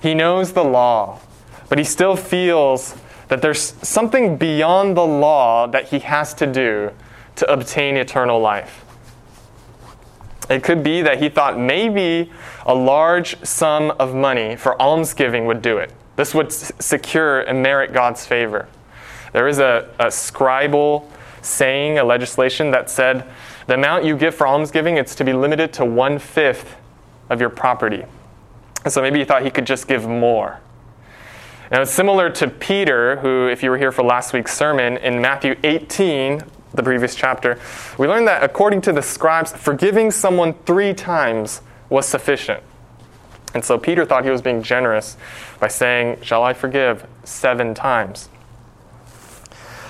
He 0.02 0.14
knows 0.14 0.52
the 0.52 0.66
law, 0.66 1.22
but 1.70 1.78
he 1.78 1.86
still 1.86 2.18
feels 2.18 2.98
that 3.30 3.42
there's 3.42 3.74
something 3.88 4.36
beyond 4.36 4.98
the 4.98 5.08
law 5.08 5.66
that 5.68 5.88
he 5.88 6.00
has 6.00 6.34
to 6.34 6.46
do 6.46 6.92
to 7.40 7.52
obtain 7.52 7.98
eternal 7.98 8.40
life. 8.40 8.86
It 10.50 10.64
could 10.64 10.84
be 10.84 11.02
that 11.02 11.22
he 11.22 11.30
thought 11.30 11.60
maybe 11.60 12.32
a 12.66 12.74
large 12.74 13.44
sum 13.46 13.92
of 13.92 14.16
money 14.16 14.56
for 14.56 14.80
almsgiving 14.82 15.46
would 15.46 15.62
do 15.62 15.78
it. 15.78 15.94
This 16.16 16.34
would 16.34 16.48
s- 16.48 16.72
secure 16.80 17.42
and 17.42 17.62
merit 17.62 17.94
God's 17.94 18.26
favor. 18.26 18.68
There 19.32 19.48
is 19.48 19.60
a, 19.60 19.90
a 20.00 20.08
scribal 20.08 21.06
saying, 21.42 22.00
a 22.00 22.04
legislation 22.04 22.72
that 22.72 22.90
said 22.90 23.30
the 23.68 23.76
amount 23.76 24.04
you 24.04 24.18
give 24.18 24.34
for 24.34 24.48
almsgiving 24.48 24.98
it's 24.98 25.16
to 25.16 25.24
be 25.24 25.34
limited 25.34 25.72
to 25.74 25.86
one 25.86 26.18
fifth 26.18 26.76
of 27.30 27.40
your 27.40 27.50
property. 27.50 28.04
And 28.84 28.92
so 28.92 29.02
maybe 29.02 29.20
he 29.20 29.26
thought 29.26 29.44
he 29.44 29.52
could 29.52 29.66
just 29.66 29.88
give 29.88 30.08
more. 30.08 30.60
Now 31.72 31.84
it's 31.84 31.92
similar 31.92 32.32
to 32.32 32.48
Peter, 32.48 33.18
who, 33.18 33.48
if 33.48 33.62
you 33.62 33.70
were 33.70 33.78
here 33.78 33.92
for 33.92 34.04
last 34.04 34.34
week's 34.34 34.56
sermon, 34.56 34.98
in 34.98 35.22
Matthew 35.22 35.56
18, 35.64 36.42
the 36.74 36.84
previous 36.84 37.16
chapter, 37.16 37.60
we 37.98 38.08
learned 38.08 38.28
that 38.28 38.44
according 38.44 38.82
to 38.82 38.94
the 38.94 39.02
scribes, 39.02 39.52
forgiving 39.52 40.12
someone 40.12 40.54
three 40.66 40.94
times 40.94 41.62
was 41.90 42.06
sufficient. 42.06 42.64
And 43.54 43.66
so 43.66 43.78
Peter 43.78 44.06
thought 44.06 44.24
he 44.24 44.30
was 44.30 44.42
being 44.42 44.62
generous 44.62 45.18
by 45.60 45.68
saying, 45.68 46.22
Shall 46.22 46.44
I 46.44 46.54
forgive 46.54 47.08
seven 47.24 47.74
times? 47.74 48.30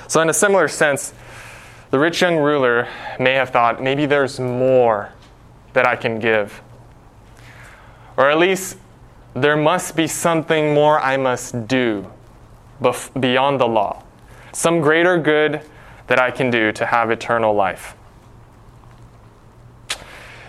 So, 0.08 0.22
in 0.22 0.30
a 0.30 0.34
similar 0.34 0.68
sense, 0.68 1.14
the 1.92 2.00
rich 2.00 2.22
young 2.22 2.38
ruler 2.38 2.88
may 3.20 3.34
have 3.34 3.50
thought, 3.50 3.82
maybe 3.82 4.06
there's 4.06 4.40
more 4.40 5.12
that 5.74 5.86
I 5.86 5.96
can 5.96 6.20
give. 6.20 6.62
Or 8.18 8.30
at 8.30 8.38
least 8.38 8.78
there 9.34 9.58
must 9.58 9.96
be 9.96 10.08
something 10.08 10.74
more 10.74 11.00
I 11.00 11.18
must 11.18 11.68
do 11.68 12.12
beyond 13.20 13.60
the 13.60 13.68
law. 13.68 14.04
Some 14.52 14.82
greater 14.82 15.18
good 15.18 15.62
that 16.10 16.20
I 16.20 16.32
can 16.32 16.50
do 16.50 16.72
to 16.74 16.86
have 16.88 17.12
eternal 17.12 17.54
life. 17.54 17.96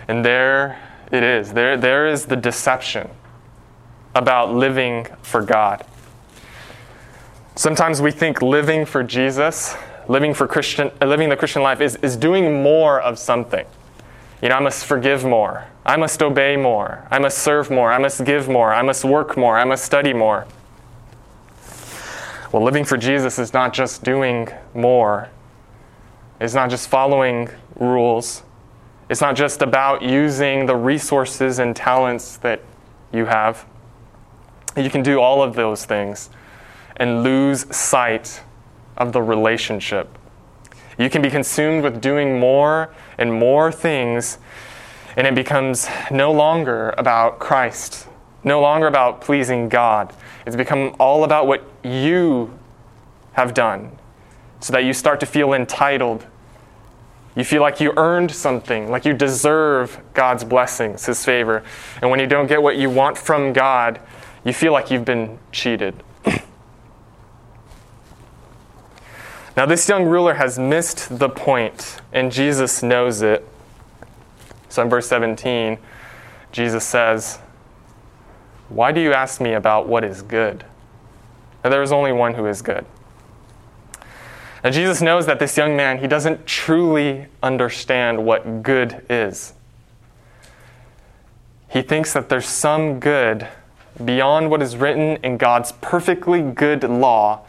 And 0.07 0.25
there 0.25 0.79
it 1.11 1.23
is. 1.23 1.53
There, 1.53 1.77
there 1.77 2.07
is 2.07 2.25
the 2.25 2.35
deception 2.35 3.09
about 4.15 4.53
living 4.53 5.07
for 5.21 5.41
God. 5.41 5.85
Sometimes 7.55 8.01
we 8.01 8.11
think 8.11 8.41
living 8.41 8.85
for 8.85 9.03
Jesus, 9.03 9.75
living 10.07 10.33
for 10.33 10.47
Christian, 10.47 10.91
uh, 10.99 11.05
living 11.05 11.29
the 11.29 11.37
Christian 11.37 11.61
life 11.61 11.79
is, 11.79 11.95
is 11.97 12.17
doing 12.17 12.63
more 12.63 12.99
of 12.99 13.19
something. 13.19 13.65
You 14.41 14.49
know, 14.49 14.55
I 14.55 14.59
must 14.61 14.85
forgive 14.85 15.23
more. 15.23 15.67
I 15.85 15.95
must 15.95 16.23
obey 16.23 16.57
more. 16.57 17.07
I 17.11 17.19
must 17.19 17.37
serve 17.37 17.69
more. 17.69 17.91
I 17.91 17.99
must 17.99 18.25
give 18.25 18.49
more. 18.49 18.73
I 18.73 18.81
must 18.81 19.05
work 19.05 19.37
more. 19.37 19.59
I 19.59 19.63
must 19.63 19.85
study 19.85 20.11
more. 20.11 20.47
Well, 22.51 22.63
living 22.63 22.83
for 22.83 22.97
Jesus 22.97 23.37
is 23.37 23.53
not 23.53 23.73
just 23.73 24.03
doing 24.03 24.49
more, 24.73 25.29
it's 26.41 26.55
not 26.55 26.71
just 26.71 26.89
following 26.89 27.49
rules. 27.75 28.41
It's 29.09 29.21
not 29.21 29.35
just 29.35 29.61
about 29.61 30.01
using 30.01 30.65
the 30.65 30.75
resources 30.75 31.59
and 31.59 31.75
talents 31.75 32.37
that 32.37 32.61
you 33.13 33.25
have. 33.25 33.65
You 34.75 34.89
can 34.89 35.03
do 35.03 35.19
all 35.19 35.43
of 35.43 35.53
those 35.53 35.85
things 35.85 36.31
and 36.97 37.21
lose 37.21 37.73
sight 37.75 38.41
of 38.97 39.13
the 39.13 39.21
relationship. 39.21 40.17
You 40.97 41.11
can 41.11 41.21
be 41.21 41.29
consumed 41.29 41.83
with 41.83 42.01
doing 42.01 42.39
more 42.39 42.91
and 43.19 43.31
more 43.31 43.71
things, 43.71 44.39
and 45.15 45.27
it 45.27 45.35
becomes 45.35 45.87
no 46.09 46.31
longer 46.31 46.95
about 46.97 47.37
Christ, 47.37 48.07
no 48.43 48.61
longer 48.61 48.87
about 48.87 49.21
pleasing 49.21 49.69
God. 49.69 50.11
It's 50.47 50.55
become 50.55 50.95
all 50.99 51.23
about 51.23 51.45
what 51.45 51.63
you 51.83 52.57
have 53.33 53.53
done, 53.53 53.91
so 54.59 54.73
that 54.73 54.85
you 54.85 54.93
start 54.93 55.19
to 55.19 55.27
feel 55.27 55.53
entitled 55.53 56.25
You 57.35 57.43
feel 57.45 57.61
like 57.61 57.79
you 57.79 57.93
earned 57.95 58.31
something, 58.31 58.91
like 58.91 59.05
you 59.05 59.13
deserve 59.13 60.01
God's 60.13 60.43
blessings, 60.43 61.05
His 61.05 61.23
favor. 61.23 61.63
And 62.01 62.11
when 62.11 62.19
you 62.19 62.27
don't 62.27 62.47
get 62.47 62.61
what 62.61 62.75
you 62.75 62.89
want 62.89 63.17
from 63.17 63.53
God, 63.53 64.01
you 64.43 64.51
feel 64.53 64.73
like 64.73 64.91
you've 64.91 65.05
been 65.05 65.39
cheated. 65.51 66.03
now, 69.55 69.65
this 69.65 69.87
young 69.87 70.05
ruler 70.05 70.33
has 70.33 70.59
missed 70.59 71.19
the 71.19 71.29
point, 71.29 72.01
and 72.11 72.31
Jesus 72.31 72.83
knows 72.83 73.21
it. 73.21 73.47
So 74.67 74.81
in 74.81 74.89
verse 74.89 75.07
17, 75.07 75.77
Jesus 76.51 76.83
says, 76.83 77.39
Why 78.67 78.91
do 78.91 78.99
you 78.99 79.13
ask 79.13 79.39
me 79.39 79.53
about 79.53 79.87
what 79.87 80.03
is 80.03 80.21
good? 80.21 80.65
Now, 81.63 81.69
there 81.69 81.81
is 81.83 81.93
only 81.93 82.11
one 82.11 82.33
who 82.33 82.45
is 82.47 82.61
good. 82.61 82.85
And 84.63 84.73
Jesus 84.73 85.01
knows 85.01 85.25
that 85.25 85.39
this 85.39 85.57
young 85.57 85.75
man, 85.75 85.99
he 85.99 86.07
doesn't 86.07 86.45
truly 86.45 87.25
understand 87.41 88.23
what 88.25 88.61
good 88.61 89.03
is. 89.09 89.53
He 91.69 91.81
thinks 91.81 92.13
that 92.13 92.29
there's 92.29 92.47
some 92.47 92.99
good 92.99 93.47
beyond 94.03 94.49
what 94.49 94.61
is 94.61 94.77
written 94.77 95.17
in 95.23 95.37
God's 95.37 95.71
perfectly 95.73 96.41
good 96.41 96.83
law 96.83 97.45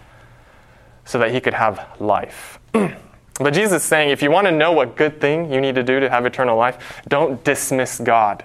so 1.04 1.18
that 1.18 1.32
he 1.32 1.40
could 1.40 1.54
have 1.54 1.86
life. 2.00 2.58
but 2.72 3.52
Jesus 3.52 3.82
is 3.82 3.88
saying 3.88 4.10
if 4.10 4.22
you 4.22 4.30
want 4.30 4.46
to 4.46 4.52
know 4.52 4.72
what 4.72 4.96
good 4.96 5.20
thing 5.20 5.52
you 5.52 5.60
need 5.60 5.74
to 5.74 5.82
do 5.82 6.00
to 6.00 6.08
have 6.08 6.24
eternal 6.24 6.56
life, 6.56 7.02
don't 7.08 7.42
dismiss 7.44 7.98
God. 7.98 8.44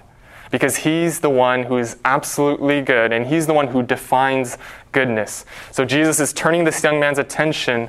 Because 0.50 0.76
he's 0.76 1.20
the 1.20 1.30
one 1.30 1.62
who 1.62 1.78
is 1.78 1.98
absolutely 2.04 2.80
good 2.80 3.12
and 3.12 3.26
he's 3.26 3.46
the 3.46 3.52
one 3.52 3.68
who 3.68 3.82
defines 3.82 4.58
goodness. 4.92 5.44
So 5.70 5.84
Jesus 5.84 6.20
is 6.20 6.32
turning 6.32 6.64
this 6.64 6.82
young 6.82 6.98
man's 6.98 7.18
attention 7.18 7.88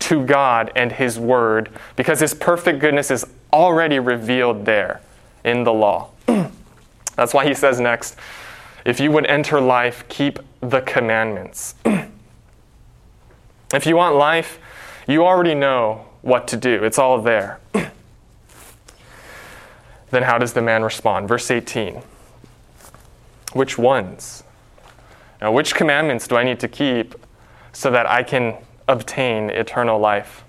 to 0.00 0.24
God 0.24 0.70
and 0.74 0.92
his 0.92 1.18
word 1.18 1.70
because 1.96 2.20
his 2.20 2.34
perfect 2.34 2.78
goodness 2.78 3.10
is 3.10 3.26
already 3.52 3.98
revealed 3.98 4.64
there 4.64 5.00
in 5.44 5.64
the 5.64 5.72
law. 5.72 6.10
That's 7.16 7.32
why 7.32 7.46
he 7.46 7.54
says 7.54 7.80
next, 7.80 8.16
if 8.84 9.00
you 9.00 9.10
would 9.12 9.26
enter 9.26 9.60
life, 9.60 10.04
keep 10.08 10.38
the 10.60 10.80
commandments. 10.80 11.74
if 13.74 13.86
you 13.86 13.96
want 13.96 14.16
life, 14.16 14.58
you 15.06 15.24
already 15.24 15.54
know 15.54 16.06
what 16.22 16.48
to 16.48 16.56
do, 16.56 16.82
it's 16.84 16.98
all 16.98 17.20
there. 17.20 17.60
then 20.10 20.22
how 20.22 20.38
does 20.38 20.52
the 20.52 20.62
man 20.62 20.82
respond? 20.82 21.28
Verse 21.28 21.50
18 21.50 22.02
Which 23.52 23.78
ones? 23.78 24.42
Now, 25.40 25.52
which 25.52 25.74
commandments 25.74 26.26
do 26.26 26.36
I 26.36 26.44
need 26.44 26.60
to 26.60 26.68
keep 26.68 27.14
so 27.72 27.90
that 27.90 28.08
I 28.08 28.22
can 28.22 28.56
obtain 28.88 29.50
eternal 29.50 29.98
life? 29.98 30.44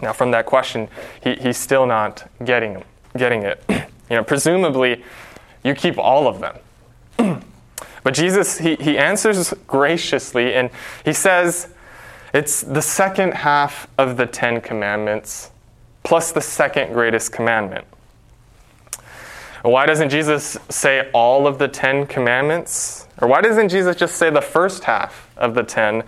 Now, 0.00 0.12
from 0.12 0.30
that 0.30 0.46
question, 0.46 0.88
he, 1.22 1.34
he's 1.34 1.56
still 1.56 1.86
not 1.86 2.30
getting, 2.44 2.84
getting 3.16 3.42
it. 3.42 3.62
you 3.68 4.16
know, 4.16 4.24
presumably, 4.24 5.04
you 5.64 5.74
keep 5.74 5.98
all 5.98 6.28
of 6.28 6.40
them. 6.40 7.42
but 8.02 8.14
Jesus, 8.14 8.58
he, 8.58 8.76
he 8.76 8.96
answers 8.96 9.52
graciously 9.66 10.54
and 10.54 10.70
he 11.04 11.12
says, 11.12 11.68
it's 12.32 12.60
the 12.60 12.82
second 12.82 13.34
half 13.34 13.88
of 13.98 14.16
the 14.16 14.26
Ten 14.26 14.60
Commandments 14.60 15.50
plus 16.04 16.32
the 16.32 16.40
second 16.40 16.92
greatest 16.92 17.32
commandment. 17.32 17.86
Why 19.62 19.86
doesn't 19.86 20.10
Jesus 20.10 20.56
say 20.68 21.10
all 21.12 21.46
of 21.46 21.58
the 21.58 21.68
Ten 21.68 22.06
Commandments? 22.06 23.06
Or 23.20 23.28
why 23.28 23.40
doesn't 23.40 23.68
Jesus 23.68 23.96
just 23.96 24.16
say 24.16 24.30
the 24.30 24.40
first 24.40 24.84
half 24.84 25.28
of 25.36 25.54
the 25.54 25.62
ten, 25.62 26.04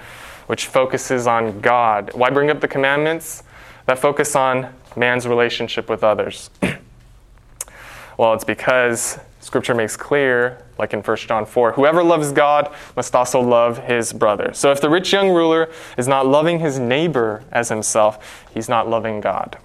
which 0.51 0.67
focuses 0.67 1.29
on 1.29 1.61
God? 1.61 2.11
Why 2.13 2.29
bring 2.29 2.51
up 2.51 2.61
the 2.61 2.67
commandments 2.67 3.45
that 3.87 4.01
focus 4.01 4.35
on 4.35 4.75
man's 4.97 5.25
relationship 5.29 5.89
with 5.89 6.03
others? 6.03 6.51
well, 8.19 8.35
it's 8.35 8.43
because 8.43 9.21
Scripture 9.39 9.77
makes 9.77 9.97
clear, 9.97 10.61
like 10.77 10.93
in 10.93 11.03
1 11.03 11.17
John 11.19 11.47
4, 11.47 11.75
whoever 11.75 12.03
loves 12.03 12.33
God 12.33 12.75
must 12.97 13.15
also 13.15 13.41
love 13.41 13.79
his 13.85 14.13
brother. 14.13 14.53
So 14.53 14.73
if 14.73 14.81
the 14.81 14.91
rich 14.91 15.13
young 15.13 15.29
ruler 15.29 15.71
is 15.97 16.09
not 16.09 16.27
loving 16.27 16.59
his 16.59 16.81
neighbor 16.81 17.45
as 17.53 17.69
himself, 17.69 18.45
he's 18.53 18.69
not 18.69 18.89
loving 18.89 19.21
God. 19.21 19.57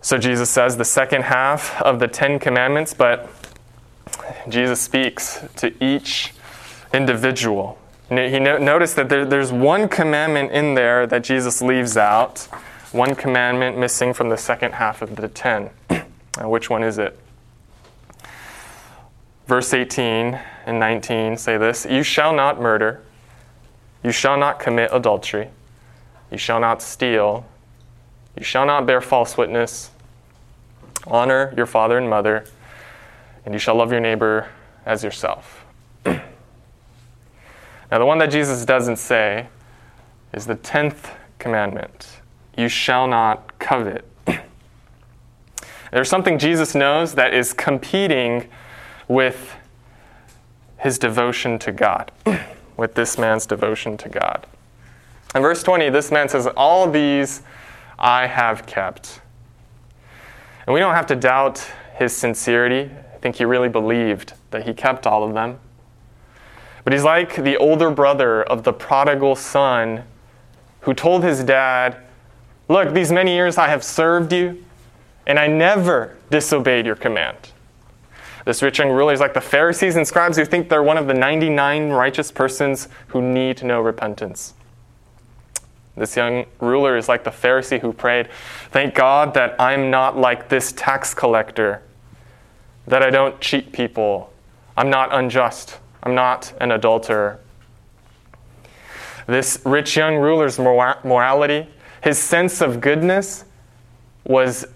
So 0.00 0.16
Jesus 0.16 0.48
says 0.48 0.76
the 0.76 0.84
second 0.84 1.22
half 1.22 1.82
of 1.82 1.98
the 1.98 2.06
Ten 2.06 2.38
Commandments, 2.38 2.94
but 2.94 3.28
Jesus 4.48 4.80
speaks 4.80 5.44
to 5.56 5.74
each 5.84 6.32
individual. 6.92 7.80
He 8.16 8.38
no- 8.38 8.58
noticed 8.58 8.96
that 8.96 9.08
there, 9.08 9.24
there's 9.24 9.52
one 9.52 9.88
commandment 9.88 10.52
in 10.52 10.74
there 10.74 11.06
that 11.06 11.24
Jesus 11.24 11.62
leaves 11.62 11.96
out, 11.96 12.40
one 12.92 13.14
commandment 13.14 13.78
missing 13.78 14.12
from 14.12 14.28
the 14.28 14.36
second 14.36 14.72
half 14.72 15.02
of 15.02 15.16
the 15.16 15.28
ten. 15.28 15.70
which 16.42 16.68
one 16.70 16.82
is 16.82 16.98
it? 16.98 17.18
Verse 19.46 19.74
18 19.74 20.40
and 20.66 20.80
19 20.80 21.36
say 21.36 21.58
this 21.58 21.86
You 21.88 22.02
shall 22.02 22.32
not 22.32 22.60
murder, 22.60 23.02
you 24.02 24.10
shall 24.10 24.38
not 24.38 24.58
commit 24.58 24.90
adultery, 24.92 25.48
you 26.30 26.38
shall 26.38 26.60
not 26.60 26.82
steal, 26.82 27.46
you 28.36 28.44
shall 28.44 28.66
not 28.66 28.86
bear 28.86 29.00
false 29.00 29.36
witness. 29.36 29.90
Honor 31.06 31.52
your 31.56 31.66
father 31.66 31.98
and 31.98 32.08
mother, 32.08 32.44
and 33.44 33.52
you 33.52 33.58
shall 33.58 33.74
love 33.74 33.92
your 33.92 34.00
neighbor 34.00 34.48
as 34.86 35.04
yourself. 35.04 35.64
now, 37.90 37.98
the 37.98 38.06
one 38.06 38.18
that 38.18 38.30
Jesus 38.30 38.64
doesn't 38.64 38.96
say 38.96 39.48
is 40.32 40.46
the 40.46 40.56
10th 40.56 41.14
commandment 41.38 42.20
you 42.56 42.68
shall 42.68 43.06
not 43.06 43.58
covet. 43.58 44.04
There's 45.92 46.08
something 46.08 46.38
Jesus 46.38 46.74
knows 46.74 47.14
that 47.14 47.34
is 47.34 47.52
competing 47.52 48.48
with 49.08 49.56
his 50.78 50.98
devotion 50.98 51.58
to 51.60 51.72
God, 51.72 52.10
with 52.76 52.94
this 52.94 53.18
man's 53.18 53.46
devotion 53.46 53.96
to 53.98 54.08
God. 54.08 54.46
In 55.34 55.42
verse 55.42 55.62
20, 55.62 55.90
this 55.90 56.10
man 56.10 56.28
says, 56.28 56.46
All 56.56 56.90
these 56.90 57.42
I 57.98 58.26
have 58.26 58.66
kept. 58.66 59.20
And 60.66 60.72
we 60.72 60.80
don't 60.80 60.94
have 60.94 61.06
to 61.06 61.16
doubt 61.16 61.58
his 61.96 62.16
sincerity. 62.16 62.90
I 63.14 63.18
think 63.18 63.36
he 63.36 63.44
really 63.44 63.68
believed 63.68 64.34
that 64.50 64.66
he 64.66 64.72
kept 64.72 65.06
all 65.06 65.24
of 65.24 65.34
them. 65.34 65.58
But 66.84 66.92
he's 66.92 67.02
like 67.02 67.34
the 67.34 67.56
older 67.56 67.90
brother 67.90 68.42
of 68.42 68.62
the 68.62 68.72
prodigal 68.72 69.36
son 69.36 70.04
who 70.82 70.92
told 70.92 71.24
his 71.24 71.42
dad, 71.42 71.96
Look, 72.68 72.92
these 72.94 73.10
many 73.10 73.34
years 73.34 73.58
I 73.58 73.68
have 73.68 73.82
served 73.82 74.32
you, 74.32 74.64
and 75.26 75.38
I 75.38 75.46
never 75.46 76.16
disobeyed 76.30 76.86
your 76.86 76.96
command. 76.96 77.36
This 78.44 78.62
rich 78.62 78.78
young 78.78 78.90
ruler 78.90 79.12
is 79.12 79.20
like 79.20 79.32
the 79.32 79.40
Pharisees 79.40 79.96
and 79.96 80.06
scribes 80.06 80.36
who 80.36 80.44
think 80.44 80.68
they're 80.68 80.82
one 80.82 80.98
of 80.98 81.06
the 81.06 81.14
99 81.14 81.90
righteous 81.90 82.30
persons 82.30 82.88
who 83.08 83.22
need 83.22 83.62
no 83.62 83.80
repentance. 83.80 84.52
This 85.96 86.16
young 86.16 86.44
ruler 86.60 86.96
is 86.96 87.08
like 87.08 87.24
the 87.24 87.30
Pharisee 87.30 87.80
who 87.80 87.92
prayed, 87.92 88.28
Thank 88.70 88.94
God 88.94 89.32
that 89.34 89.58
I'm 89.60 89.90
not 89.90 90.18
like 90.18 90.48
this 90.48 90.72
tax 90.72 91.14
collector, 91.14 91.82
that 92.86 93.02
I 93.02 93.10
don't 93.10 93.40
cheat 93.40 93.72
people, 93.72 94.32
I'm 94.76 94.90
not 94.90 95.14
unjust, 95.14 95.78
I'm 96.04 96.14
not 96.14 96.52
an 96.60 96.70
adulterer. 96.70 97.40
This 99.26 99.60
rich 99.64 99.96
young 99.96 100.16
ruler's 100.16 100.58
morality, 100.58 101.66
his 102.02 102.18
sense 102.18 102.60
of 102.60 102.80
goodness, 102.80 103.46
was 104.24 104.66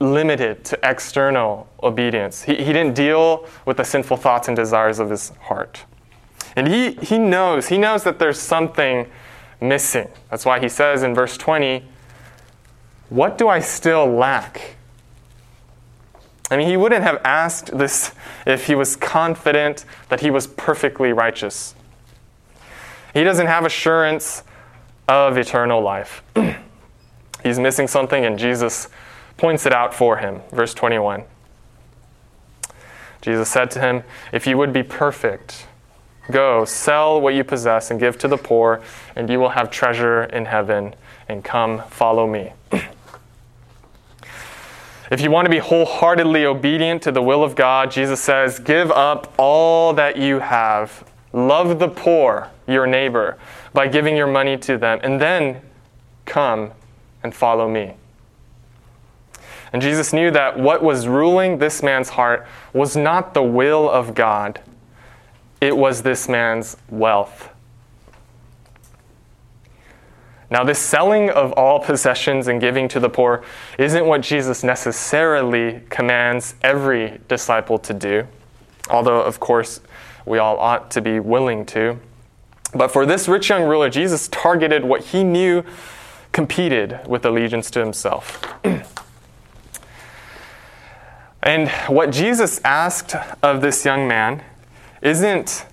limited 0.00 0.64
to 0.64 0.78
external 0.82 1.68
obedience. 1.82 2.42
He, 2.42 2.56
he 2.56 2.72
didn't 2.72 2.94
deal 2.94 3.46
with 3.66 3.76
the 3.76 3.84
sinful 3.84 4.16
thoughts 4.16 4.48
and 4.48 4.56
desires 4.56 4.98
of 4.98 5.10
his 5.10 5.30
heart. 5.42 5.84
And 6.56 6.66
he, 6.66 6.92
he 6.94 7.18
knows, 7.18 7.68
he 7.68 7.78
knows 7.78 8.02
that 8.04 8.18
there's 8.18 8.38
something 8.38 9.06
missing. 9.60 10.08
That's 10.30 10.44
why 10.44 10.58
he 10.58 10.68
says 10.68 11.02
in 11.02 11.14
verse 11.14 11.36
20, 11.36 11.84
What 13.10 13.38
do 13.38 13.48
I 13.48 13.60
still 13.60 14.06
lack? 14.06 14.76
I 16.52 16.56
mean, 16.56 16.68
he 16.68 16.76
wouldn't 16.76 17.02
have 17.02 17.20
asked 17.24 17.76
this 17.76 18.12
if 18.46 18.66
he 18.66 18.74
was 18.74 18.94
confident 18.94 19.84
that 20.10 20.20
he 20.20 20.30
was 20.30 20.46
perfectly 20.46 21.12
righteous. 21.12 21.74
He 23.14 23.24
doesn't 23.24 23.46
have 23.46 23.64
assurance 23.64 24.42
of 25.08 25.38
eternal 25.38 25.80
life. 25.80 26.22
He's 27.42 27.58
missing 27.58 27.88
something, 27.88 28.24
and 28.24 28.38
Jesus 28.38 28.88
points 29.36 29.64
it 29.64 29.72
out 29.72 29.94
for 29.94 30.18
him. 30.18 30.42
Verse 30.52 30.74
21. 30.74 31.24
Jesus 33.22 33.48
said 33.48 33.70
to 33.72 33.80
him, 33.80 34.02
If 34.32 34.46
you 34.46 34.58
would 34.58 34.72
be 34.72 34.82
perfect, 34.82 35.66
Go, 36.30 36.64
sell 36.64 37.20
what 37.20 37.34
you 37.34 37.42
possess 37.42 37.90
and 37.90 37.98
give 37.98 38.16
to 38.18 38.28
the 38.28 38.36
poor, 38.36 38.80
and 39.16 39.28
you 39.28 39.40
will 39.40 39.50
have 39.50 39.70
treasure 39.70 40.22
in 40.24 40.44
heaven. 40.44 40.94
And 41.28 41.42
come, 41.42 41.82
follow 41.88 42.26
me. 42.26 42.52
if 45.12 45.20
you 45.20 45.30
want 45.30 45.44
to 45.44 45.50
be 45.50 45.58
wholeheartedly 45.58 46.46
obedient 46.46 47.02
to 47.02 47.12
the 47.12 47.20
will 47.20 47.44
of 47.44 47.54
God, 47.54 47.90
Jesus 47.90 48.18
says, 48.18 48.58
Give 48.58 48.90
up 48.90 49.34
all 49.36 49.92
that 49.92 50.16
you 50.16 50.38
have. 50.38 51.04
Love 51.34 51.78
the 51.78 51.88
poor, 51.88 52.50
your 52.66 52.86
neighbor, 52.86 53.38
by 53.74 53.88
giving 53.88 54.16
your 54.16 54.26
money 54.26 54.56
to 54.56 54.78
them. 54.78 55.00
And 55.02 55.20
then 55.20 55.60
come, 56.24 56.70
and 57.22 57.34
follow 57.34 57.68
me. 57.68 57.92
And 59.74 59.82
Jesus 59.82 60.14
knew 60.14 60.30
that 60.30 60.58
what 60.58 60.82
was 60.82 61.06
ruling 61.06 61.58
this 61.58 61.82
man's 61.82 62.08
heart 62.08 62.46
was 62.72 62.96
not 62.96 63.34
the 63.34 63.42
will 63.42 63.90
of 63.90 64.14
God, 64.14 64.62
it 65.60 65.76
was 65.76 66.02
this 66.02 66.26
man's 66.26 66.78
wealth. 66.88 67.51
Now, 70.52 70.64
this 70.64 70.78
selling 70.78 71.30
of 71.30 71.52
all 71.52 71.80
possessions 71.80 72.46
and 72.46 72.60
giving 72.60 72.86
to 72.88 73.00
the 73.00 73.08
poor 73.08 73.42
isn't 73.78 74.04
what 74.04 74.20
Jesus 74.20 74.62
necessarily 74.62 75.80
commands 75.88 76.56
every 76.60 77.20
disciple 77.26 77.78
to 77.78 77.94
do, 77.94 78.26
although, 78.90 79.22
of 79.22 79.40
course, 79.40 79.80
we 80.26 80.36
all 80.36 80.58
ought 80.58 80.90
to 80.90 81.00
be 81.00 81.20
willing 81.20 81.64
to. 81.66 81.98
But 82.74 82.88
for 82.88 83.06
this 83.06 83.28
rich 83.28 83.48
young 83.48 83.62
ruler, 83.62 83.88
Jesus 83.88 84.28
targeted 84.28 84.84
what 84.84 85.04
he 85.04 85.24
knew 85.24 85.64
competed 86.32 87.00
with 87.06 87.24
allegiance 87.24 87.70
to 87.70 87.80
himself. 87.80 88.44
and 91.42 91.70
what 91.88 92.12
Jesus 92.12 92.60
asked 92.62 93.14
of 93.42 93.62
this 93.62 93.86
young 93.86 94.06
man 94.06 94.44
isn't 95.00 95.64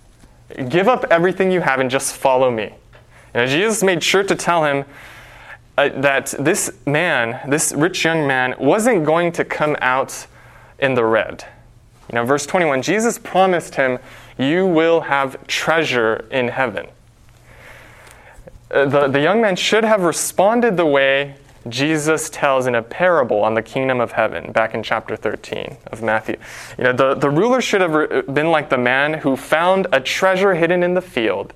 give 0.70 0.88
up 0.88 1.04
everything 1.12 1.52
you 1.52 1.60
have 1.60 1.82
and 1.82 1.92
just 1.92 2.15
follow 2.15 2.50
me. 2.50 2.76
Know, 3.34 3.46
Jesus 3.46 3.84
made 3.84 4.04
sure 4.04 4.24
to 4.24 4.36
tell 4.36 4.63
him 4.63 4.86
uh, 5.78 5.89
that 6.02 6.34
this 6.39 6.72
man, 6.86 7.39
this 7.50 7.72
rich 7.72 8.04
young 8.04 8.28
man, 8.28 8.56
wasn't 8.60 9.06
going 9.06 9.32
to 9.34 9.46
come 9.46 9.78
out 9.82 10.28
in 10.80 10.96
the 10.96 11.06
red. 11.06 11.46
You 12.10 12.15
know, 12.15 12.26
verse 12.26 12.46
21, 12.46 12.82
Jesus 12.82 13.18
promised 13.18 13.76
him, 13.76 14.00
You 14.38 14.65
will 14.65 15.02
have 15.02 15.46
treasure 15.48 16.26
in 16.32 16.48
heaven. 16.48 16.88
Uh, 18.72 18.86
the, 18.86 19.08
the 19.08 19.22
young 19.22 19.42
man 19.42 19.56
should 19.56 19.84
have 19.84 20.02
responded 20.02 20.76
the 20.76 20.86
way 20.86 21.36
Jesus 21.68 22.30
tells 22.30 22.68
in 22.68 22.76
a 22.76 22.82
parable 22.82 23.44
on 23.44 23.54
the 23.54 23.62
kingdom 23.62 24.00
of 24.00 24.13
heaven 24.13 24.52
back 24.52 24.74
in 24.74 24.82
chapter 24.82 25.15
13 25.15 25.78
of 25.88 26.02
Matthew. 26.02 26.38
You 26.78 26.86
know, 26.86 26.94
the, 26.94 27.15
the 27.15 27.30
ruler 27.30 27.62
should 27.62 27.82
have 27.82 28.34
been 28.34 28.50
like 28.50 28.70
the 28.70 28.78
man 28.78 29.15
who 29.15 29.36
found 29.36 29.88
a 29.92 30.00
treasure 30.00 30.56
hidden 30.56 30.84
in 30.84 30.94
the 30.94 31.02
field 31.02 31.54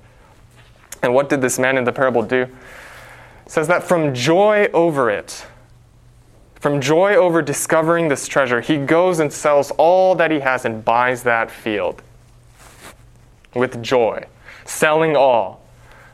and 1.04 1.12
what 1.12 1.28
did 1.28 1.42
this 1.42 1.58
man 1.58 1.76
in 1.76 1.84
the 1.84 1.92
parable 1.92 2.22
do? 2.22 2.48
It 3.44 3.52
says 3.52 3.68
that 3.68 3.82
from 3.82 4.14
joy 4.14 4.70
over 4.72 5.10
it, 5.10 5.46
from 6.54 6.80
joy 6.80 7.14
over 7.14 7.42
discovering 7.42 8.08
this 8.08 8.26
treasure, 8.26 8.62
he 8.62 8.78
goes 8.78 9.20
and 9.20 9.30
sells 9.30 9.70
all 9.72 10.14
that 10.14 10.30
he 10.30 10.40
has 10.40 10.64
and 10.64 10.82
buys 10.82 11.22
that 11.24 11.50
field 11.50 12.02
with 13.54 13.82
joy, 13.82 14.24
selling 14.64 15.14
all 15.14 15.62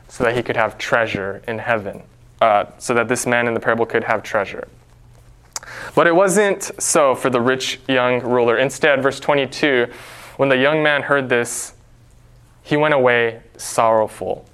so 0.09 0.25
that 0.25 0.35
he 0.35 0.43
could 0.43 0.57
have 0.57 0.77
treasure 0.77 1.41
in 1.47 1.57
heaven, 1.57 2.03
uh, 2.41 2.65
so 2.77 2.93
that 2.93 3.07
this 3.07 3.25
man 3.25 3.47
in 3.47 3.53
the 3.53 3.61
parable 3.61 3.85
could 3.85 4.03
have 4.03 4.21
treasure. 4.21 4.67
But 5.95 6.05
it 6.05 6.13
wasn't 6.13 6.69
so 6.81 7.15
for 7.15 7.29
the 7.29 7.39
rich 7.39 7.79
young 7.87 8.19
ruler. 8.19 8.57
Instead, 8.57 9.01
verse 9.01 9.21
22, 9.21 9.87
when 10.35 10.49
the 10.49 10.57
young 10.57 10.83
man 10.83 11.03
heard 11.03 11.29
this, 11.29 11.75
he 12.61 12.75
went 12.75 12.93
away 12.93 13.41
sorrowful 13.55 14.45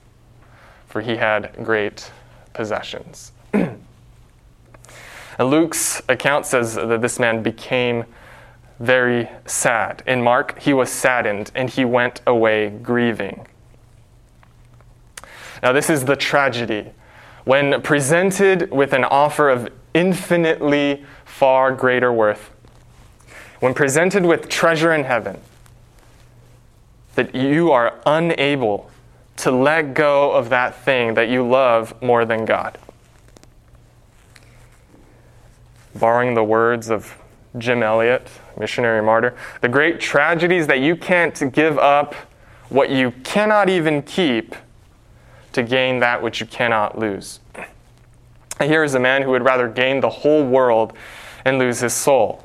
for 0.88 1.02
he 1.02 1.18
had 1.18 1.54
great 1.64 2.12
possessions. 2.54 3.32
Luke's 5.40 6.02
account 6.10 6.46
says 6.46 6.76
that 6.76 7.02
this 7.02 7.20
man 7.20 7.44
became 7.44 8.06
very 8.80 9.30
sad. 9.46 10.04
In 10.08 10.22
Mark, 10.22 10.60
he 10.60 10.74
was 10.74 10.90
saddened 10.90 11.52
and 11.56 11.70
he 11.70 11.86
went 11.86 12.22
away 12.26 12.70
grieving. 12.70 13.48
Now, 15.62 15.72
this 15.72 15.90
is 15.90 16.06
the 16.06 16.16
tragedy. 16.16 16.92
When 17.44 17.82
presented 17.82 18.72
with 18.72 18.94
an 18.94 19.04
offer 19.04 19.50
of 19.50 19.70
infinitely 19.94 21.06
far 21.26 21.72
greater 21.72 22.12
worth, 22.14 22.52
when 23.60 23.74
presented 23.74 24.26
with 24.26 24.50
treasure 24.50 24.94
in 24.94 25.04
heaven, 25.04 25.40
that 27.16 27.34
you 27.34 27.72
are 27.72 27.96
unable 28.06 28.92
to 29.38 29.52
let 29.52 29.94
go 29.94 30.32
of 30.32 30.50
that 30.50 30.76
thing 30.84 31.14
that 31.14 31.30
you 31.30 31.48
love 31.48 32.00
more 32.02 32.26
than 32.26 32.46
God. 32.46 32.78
Borrowing 35.96 36.34
the 36.34 36.44
words 36.44 36.90
of 36.90 37.18
Jim 37.58 37.82
Elliot, 37.82 38.28
missionary 38.58 39.02
martyr, 39.02 39.36
the 39.62 39.70
great 39.70 40.00
tragedies 40.00 40.68
that 40.68 40.80
you 40.80 40.96
can't 40.96 41.52
give 41.54 41.78
up 41.78 42.14
what 42.70 42.90
you 42.90 43.12
cannot 43.24 43.70
even 43.70 44.02
keep 44.02 44.56
to 45.54 45.64
gain 45.64 46.00
that 46.00 46.22
which 46.22 46.40
you 46.40 46.46
cannot 46.46 46.98
lose. 46.98 47.40
Here 48.62 48.84
is 48.84 48.96
a 48.96 49.00
man 49.00 49.22
who 49.22 49.32
would 49.32 49.44
rather 49.44 49.68
gain 49.68 50.02
the 50.02 50.10
whole 50.10 50.46
world 50.46 50.94
and 51.46 51.58
lose 51.60 51.80
his 51.80 51.94
soul. 51.94 52.44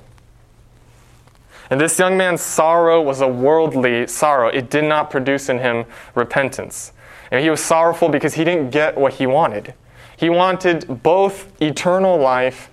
And 1.73 1.81
this 1.81 1.99
young 1.99 2.19
man's 2.19 2.43
sorrow 2.43 3.01
was 3.01 3.23
a 3.23 3.27
worldly 3.27 4.07
sorrow. 4.07 4.49
It 4.49 4.69
did 4.69 4.85
not 4.85 5.11
produce 5.11 5.49
in 5.49 5.59
him 5.59 5.87
repentance. 6.15 6.93
And 7.31 7.43
he 7.43 7.49
was 7.49 7.65
sorrowful 7.65 8.11
because 8.11 8.35
he 8.35 8.45
didn't 8.45 8.69
get 8.73 8.99
what 8.99 9.15
he 9.15 9.27
wanted. 9.27 9.73
He 10.15 10.29
wanted 10.29 11.03
both 11.03 11.51
eternal 11.63 12.19
life 12.19 12.69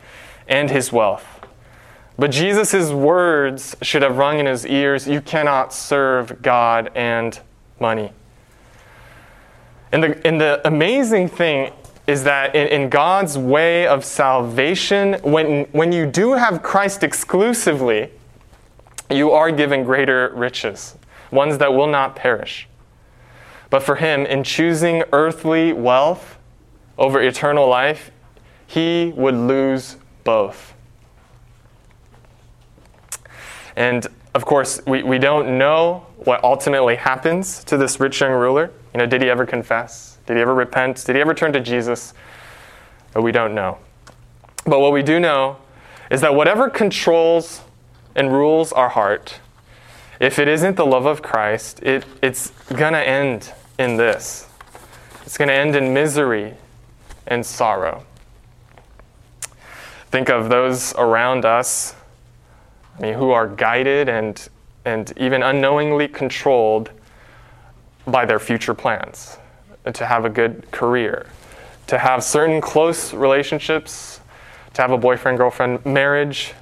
and 0.50 0.70
his 0.70 0.92
wealth. 0.92 1.26
But 2.18 2.32
Jesus' 2.32 2.92
words 2.92 3.74
should 3.82 4.02
have 4.02 4.18
rung 4.18 4.38
in 4.38 4.48
his 4.48 4.68
ears 4.68 5.08
You 5.08 5.22
cannot 5.22 5.72
serve 5.72 6.42
God 6.42 6.92
and 6.94 7.40
money. 7.80 8.12
And 9.94 10.04
the, 10.04 10.28
and 10.28 10.42
the 10.42 10.60
amazing 10.68 11.30
thing 11.30 11.72
is 12.06 12.26
that 12.26 12.54
in, 12.54 12.68
in 12.68 12.90
God's 12.90 13.38
way 13.38 13.88
of 13.88 14.04
salvation, 14.04 15.14
when, 15.22 15.64
when 15.72 15.94
you 15.94 16.06
do 16.06 16.34
have 16.34 16.62
Christ 16.62 17.02
exclusively, 17.02 18.12
you 19.10 19.32
are 19.32 19.52
given 19.52 19.84
greater 19.84 20.32
riches, 20.36 20.96
ones 21.32 21.58
that 21.58 21.74
will 21.74 21.88
not 21.88 22.16
perish. 22.16 22.68
But 23.70 23.84
for 23.84 23.96
him, 23.96 24.26
in 24.26 24.44
choosing 24.44 25.04
earthly 25.14 25.74
wealth 25.74 26.38
over 26.98 27.22
eternal 27.22 27.68
life, 27.68 28.12
he 28.66 29.14
would 29.16 29.36
lose 29.36 29.98
both. 30.24 30.74
And 33.76 34.06
of 34.34 34.46
course, 34.46 34.82
we, 34.86 35.04
we 35.04 35.18
don't 35.18 35.58
know 35.58 36.06
what 36.18 36.44
ultimately 36.44 36.96
happens 36.96 37.64
to 37.64 37.78
this 37.78 38.00
rich 38.00 38.20
young 38.22 38.34
ruler. 38.34 38.72
You 38.94 39.00
know, 39.00 39.06
did 39.06 39.22
he 39.22 39.30
ever 39.30 39.46
confess? 39.46 40.18
Did 40.26 40.36
he 40.36 40.42
ever 40.42 40.54
repent? 40.54 41.04
Did 41.06 41.16
he 41.16 41.22
ever 41.22 41.34
turn 41.34 41.54
to 41.54 41.60
Jesus? 41.60 42.14
We 43.16 43.32
don't 43.32 43.56
know. 43.56 43.78
But 44.66 44.80
what 44.82 44.92
we 44.92 45.02
do 45.02 45.20
know 45.20 45.58
is 46.12 46.22
that 46.22 46.36
whatever 46.36 46.70
controls 46.70 47.62
and 48.20 48.34
rules 48.34 48.74
our 48.74 48.90
heart, 48.90 49.40
if 50.20 50.40
it 50.40 50.50
isn't 50.50 50.76
the 50.76 50.86
love 50.86 51.06
of 51.06 51.22
Christ, 51.22 51.82
it, 51.82 52.04
it's 52.22 52.50
going 52.68 52.92
to 52.92 53.00
end 53.00 53.54
in 53.78 53.96
this. 53.96 54.46
It's 55.26 55.38
going 55.38 55.48
to 55.48 55.54
end 55.54 55.74
in 55.78 55.94
misery 55.94 56.56
and 57.28 57.46
sorrow. 57.46 58.04
Think 60.12 60.30
of 60.30 60.50
those 60.50 60.94
around 60.96 61.46
us 61.46 61.96
I 62.98 63.04
mean, 63.04 63.14
who 63.14 63.32
are 63.32 63.48
guided 63.48 64.10
and, 64.10 64.50
and 64.84 65.14
even 65.16 65.42
unknowingly 65.42 66.10
controlled 66.10 66.92
by 68.06 68.26
their 68.26 68.40
future 68.40 68.74
plans 68.74 69.38
to 69.94 70.06
have 70.06 70.26
a 70.26 70.30
good 70.30 70.70
career, 70.72 71.28
to 71.88 71.98
have 71.98 72.22
certain 72.22 72.60
close 72.60 73.14
relationships, 73.14 74.20
to 74.74 74.82
have 74.82 74.92
a 74.92 74.98
boyfriend 74.98 75.38
girlfriend 75.38 75.86
marriage, 75.86 76.54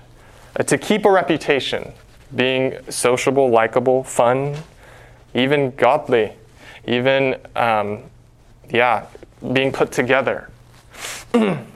to 0.63 0.77
keep 0.77 1.05
a 1.05 1.11
reputation, 1.11 1.91
being 2.35 2.77
sociable, 2.89 3.49
likable, 3.49 4.03
fun, 4.03 4.55
even 5.33 5.71
godly, 5.75 6.33
even, 6.87 7.35
um, 7.55 8.03
yeah, 8.69 9.05
being 9.53 9.71
put 9.71 9.91
together. 9.91 10.49
and 11.33 11.67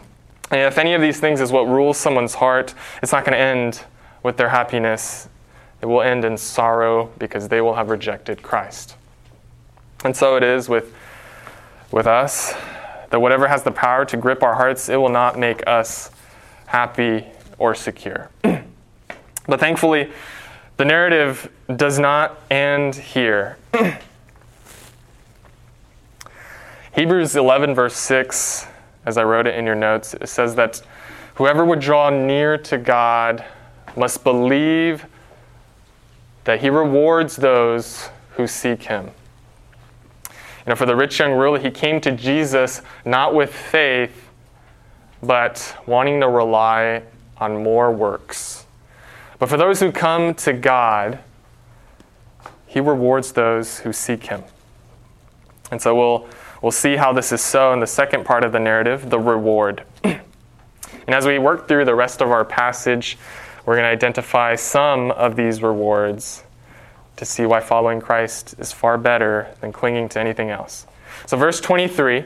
if 0.52 0.78
any 0.78 0.94
of 0.94 1.02
these 1.02 1.20
things 1.20 1.42
is 1.42 1.52
what 1.52 1.68
rules 1.68 1.98
someone's 1.98 2.36
heart, 2.36 2.74
it's 3.04 3.12
not 3.12 3.24
going 3.24 3.34
to 3.34 3.40
end 3.40 3.84
with 4.24 4.38
their 4.38 4.50
happiness. 4.50 5.30
It 5.82 5.86
will 5.86 6.02
end 6.02 6.26
in 6.26 6.38
sorrow 6.38 7.12
because 7.20 7.48
they 7.48 7.62
will 7.62 7.76
have 7.76 7.90
rejected 7.90 8.42
Christ. 8.42 8.96
And 10.04 10.16
so 10.16 10.36
it 10.36 10.44
is 10.44 10.68
with, 10.68 10.94
with 11.92 12.08
us 12.08 12.54
that 13.12 13.20
whatever 13.20 13.48
has 13.48 13.64
the 13.64 13.72
power 13.72 14.06
to 14.06 14.18
grip 14.18 14.42
our 14.42 14.56
hearts, 14.56 14.90
it 14.90 14.96
will 14.96 15.10
not 15.10 15.38
make 15.38 15.68
us 15.68 16.12
happy 16.66 17.26
or 17.60 17.76
secure. 17.76 18.30
but 19.48 19.60
thankfully, 19.60 20.12
the 20.78 20.86
narrative 20.86 21.52
does 21.76 22.00
not 22.00 22.40
end 22.50 22.96
here. 22.96 23.58
Hebrews 26.94 27.36
11, 27.36 27.74
verse 27.74 27.96
6, 27.96 28.68
as 29.06 29.18
I 29.18 29.24
wrote 29.24 29.48
it 29.48 29.56
in 29.56 29.66
your 29.66 29.76
notes, 29.76 30.14
it 30.14 30.28
says 30.28 30.56
that 30.56 30.82
whoever 31.36 31.64
would 31.64 31.80
draw 31.80 32.10
near 32.10 32.58
to 32.58 32.78
God 32.78 33.46
must 33.96 34.24
believe 34.24 35.06
that 36.44 36.62
he 36.62 36.70
rewards 36.70 37.36
those 37.36 38.10
who 38.32 38.48
seek 38.48 38.84
him. 38.84 39.12
You 40.26 40.70
know, 40.72 40.76
for 40.76 40.86
the 40.86 40.96
rich 40.96 41.20
young 41.20 41.34
ruler, 41.34 41.60
he 41.60 41.72
came 41.72 42.02
to 42.02 42.12
Jesus 42.12 42.82
not 43.06 43.34
with 43.34 43.54
faith, 43.54 44.30
but 45.24 45.78
wanting 45.86 46.20
to 46.22 46.28
rely 46.28 47.04
on 47.38 47.64
more 47.64 47.92
works. 47.92 48.66
But 49.42 49.50
for 49.50 49.58
those 49.58 49.80
who 49.80 49.92
come 49.92 50.36
to 50.36 50.54
God, 50.54 51.18
He 52.68 52.80
rewards 52.80 53.32
those 53.32 53.80
who 53.80 53.92
seek 53.92 54.28
Him. 54.28 54.44
And 55.72 55.82
so 55.82 55.96
we'll, 55.96 56.30
we'll 56.62 56.72
see 56.72 56.96
how 56.96 57.12
this 57.12 57.32
is 57.32 57.42
so 57.42 57.74
in 57.74 57.80
the 57.80 57.88
second 57.88 58.24
part 58.24 58.44
of 58.44 58.52
the 58.52 58.60
narrative 58.60 59.10
the 59.10 59.18
reward. 59.18 59.84
and 60.04 60.22
as 61.08 61.26
we 61.26 61.40
work 61.40 61.68
through 61.68 61.86
the 61.86 61.96
rest 61.96 62.22
of 62.22 62.30
our 62.30 62.46
passage, 62.46 63.18
we're 63.66 63.74
going 63.74 63.86
to 63.86 63.90
identify 63.90 64.54
some 64.54 65.10
of 65.10 65.36
these 65.36 65.64
rewards 65.64 66.44
to 67.16 67.26
see 67.26 67.48
why 67.48 67.62
following 67.62 68.00
Christ 68.00 68.54
is 68.60 68.72
far 68.72 68.96
better 69.00 69.48
than 69.60 69.72
clinging 69.72 70.08
to 70.10 70.20
anything 70.20 70.52
else. 70.52 70.86
So, 71.26 71.36
verse 71.36 71.60
23, 71.60 72.26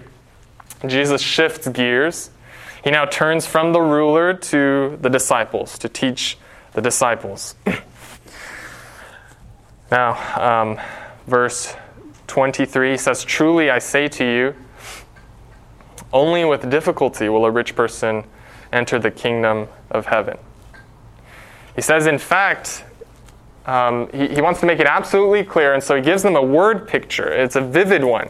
Jesus 0.85 1.21
shifts 1.21 1.65
gears. 1.69 2.29
He 2.83 2.91
now 2.91 3.05
turns 3.05 3.47
from 3.47 3.71
the 3.71 3.79
ruler 3.79 4.33
to 4.33 4.97
the 4.99 5.09
disciples 5.09 5.79
to 5.79 5.87
teach 5.87 6.37
the 6.75 6.81
disciples. 6.81 7.55
now, 9.91 10.61
um, 10.61 10.79
verse 11.25 11.73
23 12.27 12.97
says, 12.97 13.23
Truly 13.23 13.69
I 13.71 13.79
say 13.79 14.07
to 14.09 14.23
you, 14.23 14.55
only 16.11 16.45
with 16.45 16.69
difficulty 16.69 17.29
will 17.29 17.45
a 17.45 17.51
rich 17.51 17.75
person 17.75 18.25
enter 18.71 18.99
the 18.99 19.09
kingdom 19.09 19.67
of 19.89 20.05
heaven. 20.05 20.37
He 21.75 21.81
says, 21.81 22.07
in 22.07 22.19
fact, 22.19 22.83
um, 23.65 24.09
he, 24.13 24.27
he 24.27 24.41
wants 24.41 24.59
to 24.59 24.65
make 24.65 24.79
it 24.79 24.87
absolutely 24.87 25.43
clear, 25.43 25.73
and 25.73 25.81
so 25.81 25.95
he 25.95 26.01
gives 26.01 26.23
them 26.23 26.35
a 26.35 26.41
word 26.41 26.87
picture. 26.87 27.31
It's 27.31 27.55
a 27.55 27.61
vivid 27.61 28.03
one. 28.03 28.29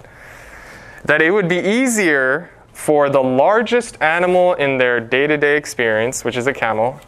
That 1.04 1.22
it 1.22 1.32
would 1.32 1.50
be 1.50 1.60
easier 1.60 2.52
for 2.74 3.10
the 3.10 3.22
largest 3.22 4.00
animal 4.02 4.54
in 4.54 4.78
their 4.78 5.00
day 5.00 5.26
to 5.28 5.38
day 5.38 5.58
experience, 5.58 6.24
which 6.24 6.38
is 6.38 6.46
a 6.46 6.54
camel, 6.54 7.00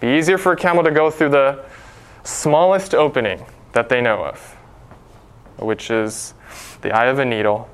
be 0.00 0.16
easier 0.18 0.38
for 0.38 0.52
a 0.52 0.56
camel 0.56 0.84
to 0.84 0.90
go 0.90 1.10
through 1.10 1.30
the 1.30 1.64
smallest 2.24 2.94
opening 2.94 3.44
that 3.72 3.88
they 3.88 4.00
know 4.00 4.24
of, 4.24 4.38
which 5.58 5.90
is 5.90 6.34
the 6.82 6.92
eye 6.92 7.06
of 7.06 7.18
a 7.18 7.24
needle. 7.24 7.68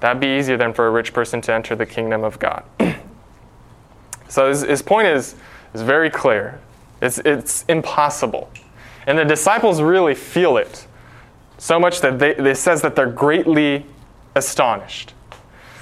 That'd 0.00 0.20
be 0.20 0.38
easier 0.38 0.56
than 0.56 0.72
for 0.72 0.86
a 0.86 0.90
rich 0.90 1.12
person 1.12 1.40
to 1.42 1.52
enter 1.52 1.74
the 1.74 1.86
kingdom 1.86 2.22
of 2.24 2.38
God. 2.38 2.62
so 4.28 4.48
his, 4.48 4.62
his 4.62 4.82
point 4.82 5.08
is, 5.08 5.34
is 5.74 5.82
very 5.82 6.10
clear. 6.10 6.60
It's, 7.00 7.18
it's 7.18 7.64
impossible. 7.68 8.50
And 9.06 9.18
the 9.18 9.24
disciples 9.24 9.80
really 9.80 10.14
feel 10.14 10.56
it 10.56 10.86
so 11.56 11.80
much 11.80 12.00
that 12.02 12.18
they, 12.18 12.36
it 12.36 12.56
says 12.56 12.82
that 12.82 12.94
they're 12.94 13.10
greatly 13.10 13.84
astonished 14.34 15.14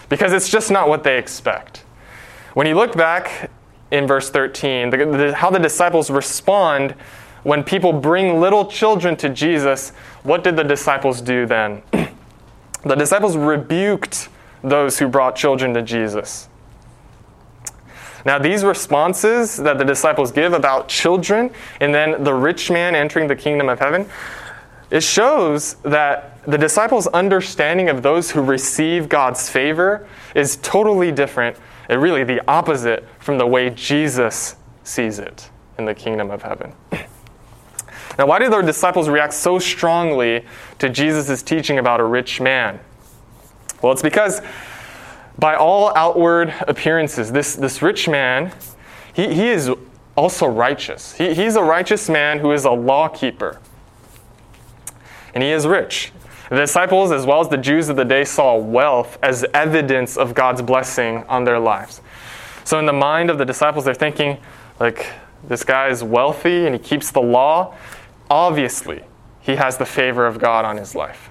because 0.09 0.33
it's 0.33 0.49
just 0.49 0.71
not 0.71 0.89
what 0.89 1.05
they 1.05 1.19
expect. 1.19 1.85
When 2.55 2.67
you 2.67 2.75
look 2.75 2.97
back 2.97 3.51
in 3.91 4.07
verse 4.07 4.31
13, 4.31 4.91
the, 4.91 4.97
the, 4.97 5.35
how 5.35 5.51
the 5.51 5.59
disciples 5.59 6.11
respond 6.11 6.93
when 7.43 7.63
people 7.63 7.93
bring 7.93 8.41
little 8.41 8.67
children 8.67 9.17
to 9.17 9.29
Jesus, 9.29 9.91
what 10.25 10.43
did 10.43 10.57
the 10.57 10.65
disciples 10.65 11.21
do 11.21 11.47
then? 11.47 11.83
the 12.85 12.97
disciples 12.97 13.37
rebuked 13.37 14.29
those 14.63 14.99
who 14.99 15.07
brought 15.07 15.37
children 15.37 15.73
to 15.75 15.83
Jesus. 15.83 16.49
Now, 18.25 18.41
these 18.41 18.65
responses 18.65 19.57
that 19.59 19.79
the 19.79 19.85
disciples 19.85 20.33
give 20.33 20.53
about 20.53 20.89
children 20.89 21.53
and 21.81 21.95
then 21.95 22.25
the 22.25 22.35
rich 22.35 22.73
man 22.73 22.97
entering 22.97 23.29
the 23.29 23.37
kingdom 23.37 23.69
of 23.69 23.79
heaven, 23.79 24.09
it 24.91 25.05
shows 25.05 25.75
that 25.85 26.43
the 26.45 26.59
disciples' 26.59 27.07
understanding 27.09 27.89
of 27.89 28.03
those 28.03 28.33
who 28.33 28.43
receive 28.43 29.09
God's 29.09 29.49
favor 29.49 30.09
is 30.35 30.57
totally 30.57 31.13
different, 31.13 31.57
and 31.89 32.03
really 32.03 32.25
the 32.25 32.43
opposite 32.49 33.05
from 33.27 33.39
the 33.39 33.47
way 33.47 33.71
Jesus 33.71 34.55
sees 34.85 35.19
it 35.19 35.51
in 35.79 35.85
the 35.85 35.95
kingdom 35.95 36.31
of 36.31 36.43
heaven. 36.43 36.73
Now, 38.17 38.27
why 38.27 38.39
did 38.39 38.53
the 38.53 38.63
disciples 38.63 39.09
react 39.09 39.33
so 39.35 39.59
strongly 39.59 40.45
to 40.79 40.89
Jesus' 40.89 41.43
teaching 41.43 41.81
about 41.81 41.99
a 41.99 42.05
rich 42.05 42.41
man? 42.41 42.79
Well, 43.83 43.93
it's 43.93 44.01
because 44.01 44.41
by 45.41 45.57
all 45.57 45.93
outward 45.97 46.55
appearances, 46.69 47.33
this, 47.33 47.57
this 47.57 47.83
rich 47.83 48.09
man, 48.09 48.53
he, 49.13 49.35
he 49.35 49.49
is 49.49 49.73
also 50.15 50.47
righteous. 50.47 51.13
He, 51.15 51.35
he's 51.35 51.57
a 51.57 51.65
righteous 51.65 52.09
man 52.09 52.39
who 52.39 52.53
is 52.53 52.65
a 52.65 52.71
law 52.71 53.09
keeper. 53.09 53.61
And 55.35 55.43
he 55.43 55.51
is 55.51 55.67
rich. 55.67 56.13
The 56.49 56.59
disciples, 56.59 57.11
as 57.11 57.27
well 57.27 57.41
as 57.41 57.49
the 57.49 57.59
Jews 57.59 57.89
of 57.89 57.97
the 57.97 58.05
day, 58.05 58.23
saw 58.23 58.57
wealth 58.57 59.19
as 59.21 59.45
evidence 59.53 60.17
of 60.17 60.33
God's 60.33 60.63
blessing 60.63 61.25
on 61.29 61.43
their 61.43 61.59
lives. 61.59 62.01
So, 62.67 62.81
in 62.81 62.87
the 62.87 62.93
mind 62.93 63.31
of 63.31 63.39
the 63.39 63.45
disciples, 63.45 63.85
they're 63.85 63.95
thinking, 63.95 64.39
like, 64.81 65.07
this 65.47 65.63
guy 65.63 65.87
is 65.87 66.03
wealthy 66.03 66.67
and 66.67 66.75
he 66.75 66.81
keeps 66.81 67.13
the 67.13 67.23
law. 67.23 67.77
Obviously, 68.29 69.05
he 69.41 69.55
has 69.55 69.77
the 69.77 69.87
favor 69.87 70.27
of 70.27 70.41
God 70.41 70.65
on 70.65 70.77
his 70.77 70.97
life. 70.97 71.31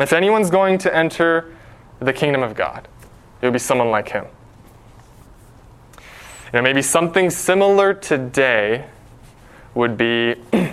If 0.00 0.14
anyone's 0.14 0.48
going 0.48 0.78
to 0.78 0.96
enter 0.96 1.54
the 1.98 2.14
kingdom 2.14 2.42
of 2.42 2.54
God, 2.54 2.88
it 3.42 3.46
would 3.46 3.52
be 3.52 3.58
someone 3.58 3.90
like 3.90 4.08
him. 4.08 4.24
You 5.98 6.00
know, 6.54 6.62
maybe 6.62 6.80
something 6.80 7.28
similar 7.28 7.92
today 7.92 8.86
would 9.74 9.98
be 9.98 10.36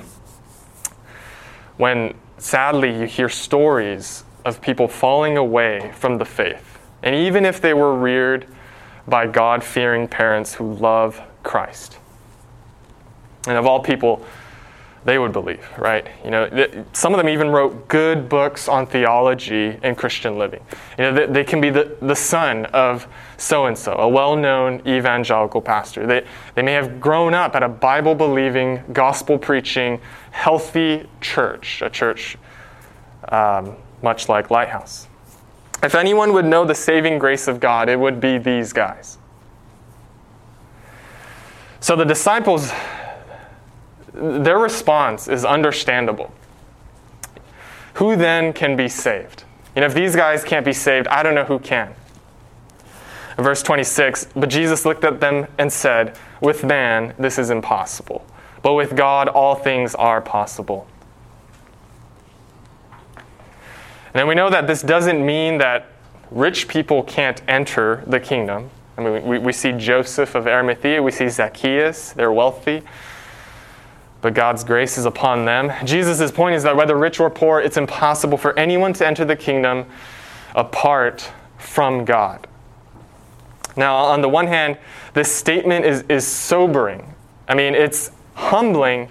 when 1.76 2.14
sadly 2.38 2.98
you 2.98 3.06
hear 3.06 3.28
stories 3.28 4.24
of 4.46 4.62
people 4.62 4.88
falling 4.88 5.36
away 5.36 5.92
from 5.96 6.20
the 6.20 6.26
faith. 6.26 6.80
And 7.04 7.14
even 7.14 7.44
if 7.44 7.60
they 7.60 7.74
were 7.74 7.94
reared 7.94 8.48
by 9.10 9.28
God 9.28 9.64
fearing 9.64 10.08
parents 10.08 10.54
who 10.54 10.74
love 10.74 11.22
Christ. 11.44 11.98
And 13.48 13.58
of 13.58 13.66
all 13.66 13.80
people, 13.80 14.26
they 15.06 15.18
would 15.18 15.32
believe, 15.32 15.66
right? 15.78 16.08
You 16.24 16.32
know, 16.32 16.86
some 16.94 17.14
of 17.14 17.18
them 17.18 17.30
even 17.30 17.50
wrote 17.50 17.88
good 17.88 18.28
books 18.28 18.68
on 18.68 18.86
theology 18.86 19.78
and 19.82 19.98
Christian 19.98 20.38
living. 20.38 20.62
You 20.98 21.06
know, 21.06 21.14
they, 21.14 21.26
they 21.26 21.44
can 21.44 21.62
be 21.62 21.70
the, 21.70 21.98
the 22.02 22.16
son 22.16 22.66
of 22.68 23.08
so 23.38 23.66
and 23.66 23.78
so, 23.78 23.94
a 23.94 24.08
well 24.08 24.36
known 24.36 24.82
evangelical 24.86 25.62
pastor. 25.62 26.06
They, 26.06 26.26
they 26.56 26.62
may 26.62 26.74
have 26.74 27.00
grown 27.00 27.34
up 27.34 27.56
at 27.56 27.64
a 27.64 27.70
Bible 27.70 28.14
believing, 28.14 28.84
gospel 28.92 29.38
preaching, 29.38 30.02
healthy 30.32 31.08
church, 31.22 31.82
a 31.82 31.90
church 31.90 32.38
um, 33.30 33.76
much 34.02 34.30
like 34.30 34.52
Lighthouse. 34.52 35.09
If 35.82 35.96
anyone 35.96 36.34
would 36.34 36.46
know 36.46 36.66
the 36.66 36.76
saving 36.76 37.20
grace 37.20 37.48
of 37.48 37.60
God, 37.60 37.90
it 37.90 38.00
would 38.00 38.20
be 38.20 38.38
these 38.38 38.74
guys. 38.74 39.18
So 41.80 41.96
the 41.96 42.06
disciples 42.06 42.72
their 44.14 44.58
response 44.58 45.28
is 45.28 45.46
understandable. 45.46 46.32
Who 47.96 48.16
then 48.16 48.54
can 48.54 48.76
be 48.76 48.90
saved? 48.90 49.44
You 49.76 49.82
know, 49.82 49.88
if 49.88 49.94
these 49.94 50.16
guys 50.16 50.44
can't 50.44 50.66
be 50.66 50.74
saved, 50.74 51.08
I 51.08 51.24
don't 51.24 51.36
know 51.36 51.46
who 51.46 51.60
can. 51.60 51.94
Verse 53.38 53.64
26 53.64 54.28
But 54.36 54.50
Jesus 54.50 54.86
looked 54.86 55.04
at 55.04 55.20
them 55.20 55.48
and 55.58 55.72
said, 55.72 56.18
With 56.42 56.64
man, 56.64 57.14
this 57.18 57.38
is 57.38 57.50
impossible, 57.50 58.26
but 58.62 58.74
with 58.74 58.96
God, 58.96 59.28
all 59.28 59.56
things 59.56 59.96
are 59.96 60.22
possible. 60.22 60.88
And 64.14 64.28
we 64.28 64.36
know 64.36 64.50
that 64.50 64.68
this 64.68 64.82
doesn't 64.82 65.24
mean 65.24 65.58
that 65.60 65.88
rich 66.32 66.68
people 66.68 67.04
can't 67.04 67.42
enter 67.48 68.04
the 68.08 68.20
kingdom. 68.20 68.70
I 68.98 69.02
mean, 69.02 69.26
we, 69.26 69.40
we 69.40 69.54
see 69.54 69.72
Joseph 69.72 70.36
of 70.36 70.48
Arimathea, 70.48 71.02
we 71.02 71.12
see 71.12 71.30
Zacchaeus, 71.30 72.14
they're 72.14 72.32
wealthy 72.32 72.84
but 74.22 74.34
God's 74.34 74.64
grace 74.64 74.98
is 74.98 75.06
upon 75.06 75.46
them. 75.46 75.72
Jesus' 75.86 76.32
point 76.32 76.56
is 76.56 76.64
that 76.64 76.76
whether 76.76 76.98
rich 76.98 77.20
or 77.20 77.30
poor, 77.30 77.62
it's 77.62 77.78
impossible 77.78 78.38
for 78.38 78.58
anyone 78.58 78.94
to 78.94 79.08
enter 79.08 79.24
the 79.24 79.36
kingdom 79.36 79.86
apart 80.56 81.32
from 81.58 82.06
God. 82.06 82.48
Now, 83.78 83.96
on 83.96 84.22
the 84.22 84.30
one 84.30 84.48
hand, 84.48 84.78
this 85.14 85.34
statement 85.34 85.86
is, 85.86 86.04
is 86.10 86.28
sobering. 86.28 87.14
I 87.48 87.56
mean, 87.56 87.76
it's 87.76 88.12
humbling 88.34 89.10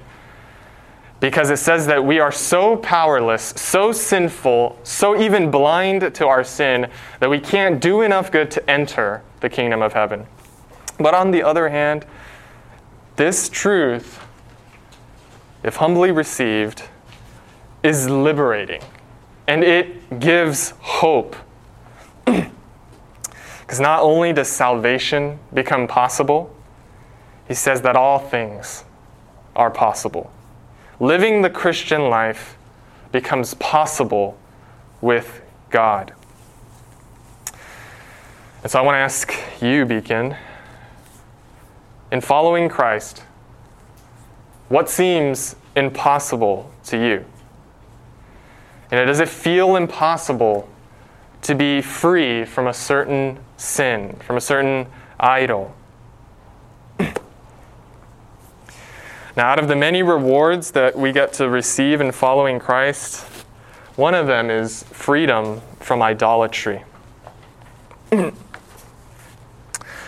because 1.20 1.50
it 1.50 1.56
says 1.56 1.86
that 1.86 2.04
we 2.04 2.20
are 2.20 2.30
so 2.30 2.76
powerless, 2.76 3.54
so 3.56 3.90
sinful, 3.92 4.78
so 4.84 5.20
even 5.20 5.50
blind 5.50 6.14
to 6.14 6.26
our 6.26 6.44
sin 6.44 6.88
that 7.20 7.28
we 7.28 7.40
can't 7.40 7.80
do 7.80 8.02
enough 8.02 8.30
good 8.30 8.50
to 8.52 8.70
enter 8.70 9.22
the 9.40 9.48
kingdom 9.48 9.82
of 9.82 9.92
heaven. 9.92 10.26
But 10.98 11.14
on 11.14 11.30
the 11.30 11.42
other 11.42 11.68
hand, 11.68 12.06
this 13.16 13.48
truth 13.48 14.20
if 15.62 15.76
humbly 15.76 16.10
received, 16.10 16.84
is 17.82 18.08
liberating 18.08 18.82
and 19.46 19.64
it 19.64 20.18
gives 20.20 20.70
hope. 20.80 21.36
Because 23.60 23.80
not 23.80 24.00
only 24.00 24.32
does 24.32 24.48
salvation 24.48 25.38
become 25.52 25.86
possible, 25.86 26.56
he 27.46 27.52
says 27.52 27.82
that 27.82 27.96
all 27.96 28.18
things 28.18 28.84
are 29.54 29.70
possible. 29.70 30.32
Living 31.00 31.42
the 31.42 31.50
Christian 31.50 32.08
life 32.08 32.56
becomes 33.12 33.54
possible 33.54 34.36
with 35.00 35.42
God. 35.70 36.12
And 38.62 38.72
so 38.72 38.80
I 38.80 38.82
want 38.82 38.96
to 38.96 38.98
ask 38.98 39.32
you, 39.62 39.86
Beacon, 39.86 40.36
in 42.10 42.20
following 42.20 42.68
Christ, 42.68 43.22
what 44.68 44.90
seems 44.90 45.54
impossible 45.76 46.70
to 46.84 46.96
you? 46.96 47.24
Know, 48.90 49.04
does 49.04 49.20
it 49.20 49.28
feel 49.28 49.76
impossible 49.76 50.68
to 51.42 51.54
be 51.54 51.80
free 51.80 52.44
from 52.44 52.66
a 52.66 52.74
certain 52.74 53.38
sin, 53.56 54.16
from 54.26 54.36
a 54.36 54.40
certain 54.40 54.86
idol? 55.20 55.74
Now, 59.38 59.50
out 59.50 59.60
of 59.60 59.68
the 59.68 59.76
many 59.76 60.02
rewards 60.02 60.72
that 60.72 60.98
we 60.98 61.12
get 61.12 61.32
to 61.34 61.48
receive 61.48 62.00
in 62.00 62.10
following 62.10 62.58
Christ, 62.58 63.22
one 63.94 64.12
of 64.12 64.26
them 64.26 64.50
is 64.50 64.82
freedom 64.90 65.60
from 65.78 66.02
idolatry. 66.02 66.82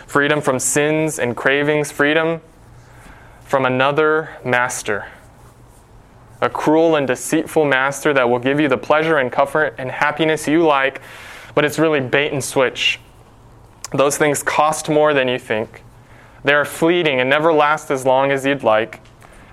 freedom 0.09 0.41
from 0.41 0.59
sins 0.59 1.21
and 1.21 1.37
cravings, 1.37 1.93
freedom 1.93 2.41
from 3.45 3.67
another 3.67 4.31
master. 4.45 5.07
A 6.41 6.51
cruel 6.51 6.97
and 6.97 7.07
deceitful 7.07 7.65
master 7.65 8.13
that 8.13 8.29
will 8.29 8.41
give 8.41 8.59
you 8.59 8.67
the 8.67 8.79
pleasure 8.79 9.19
and 9.19 9.31
comfort 9.31 9.77
and 9.79 9.93
happiness 9.93 10.49
you 10.49 10.67
like, 10.67 11.03
but 11.55 11.65
it's 11.65 11.79
really 11.79 12.01
bait 12.01 12.33
and 12.33 12.43
switch. 12.43 12.99
Those 13.93 14.19
things 14.19 14.43
cost 14.43 14.89
more 14.89 15.15
than 15.15 15.29
you 15.29 15.39
think. 15.39 15.85
They 16.43 16.55
are 16.55 16.65
fleeting 16.65 17.21
and 17.21 17.31
never 17.31 17.53
last 17.53 17.93
as 17.93 18.05
long 18.05 18.33
as 18.33 18.45
you'd 18.45 18.65
like 18.65 19.01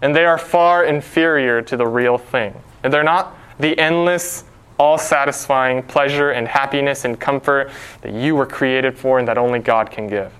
and 0.01 0.15
they 0.15 0.25
are 0.25 0.37
far 0.37 0.85
inferior 0.85 1.61
to 1.63 1.77
the 1.77 1.87
real 1.87 2.17
thing. 2.17 2.53
And 2.83 2.93
they're 2.93 3.03
not 3.03 3.35
the 3.59 3.77
endless, 3.77 4.43
all 4.79 4.97
satisfying 4.97 5.83
pleasure 5.83 6.31
and 6.31 6.47
happiness 6.47 7.05
and 7.05 7.19
comfort 7.19 7.71
that 8.01 8.13
you 8.13 8.35
were 8.35 8.45
created 8.45 8.97
for 8.97 9.19
and 9.19 9.27
that 9.27 9.37
only 9.37 9.59
God 9.59 9.89
can 9.89 10.07
give. 10.07 10.31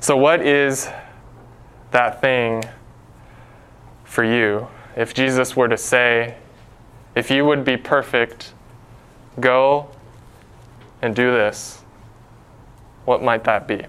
So, 0.00 0.16
what 0.16 0.42
is 0.42 0.88
that 1.90 2.20
thing 2.20 2.62
for 4.04 4.22
you? 4.22 4.68
If 4.96 5.14
Jesus 5.14 5.56
were 5.56 5.68
to 5.68 5.78
say, 5.78 6.36
if 7.14 7.30
you 7.30 7.44
would 7.46 7.64
be 7.64 7.76
perfect, 7.76 8.52
go 9.40 9.88
and 11.00 11.16
do 11.16 11.32
this, 11.32 11.82
what 13.04 13.22
might 13.22 13.44
that 13.44 13.66
be? 13.66 13.82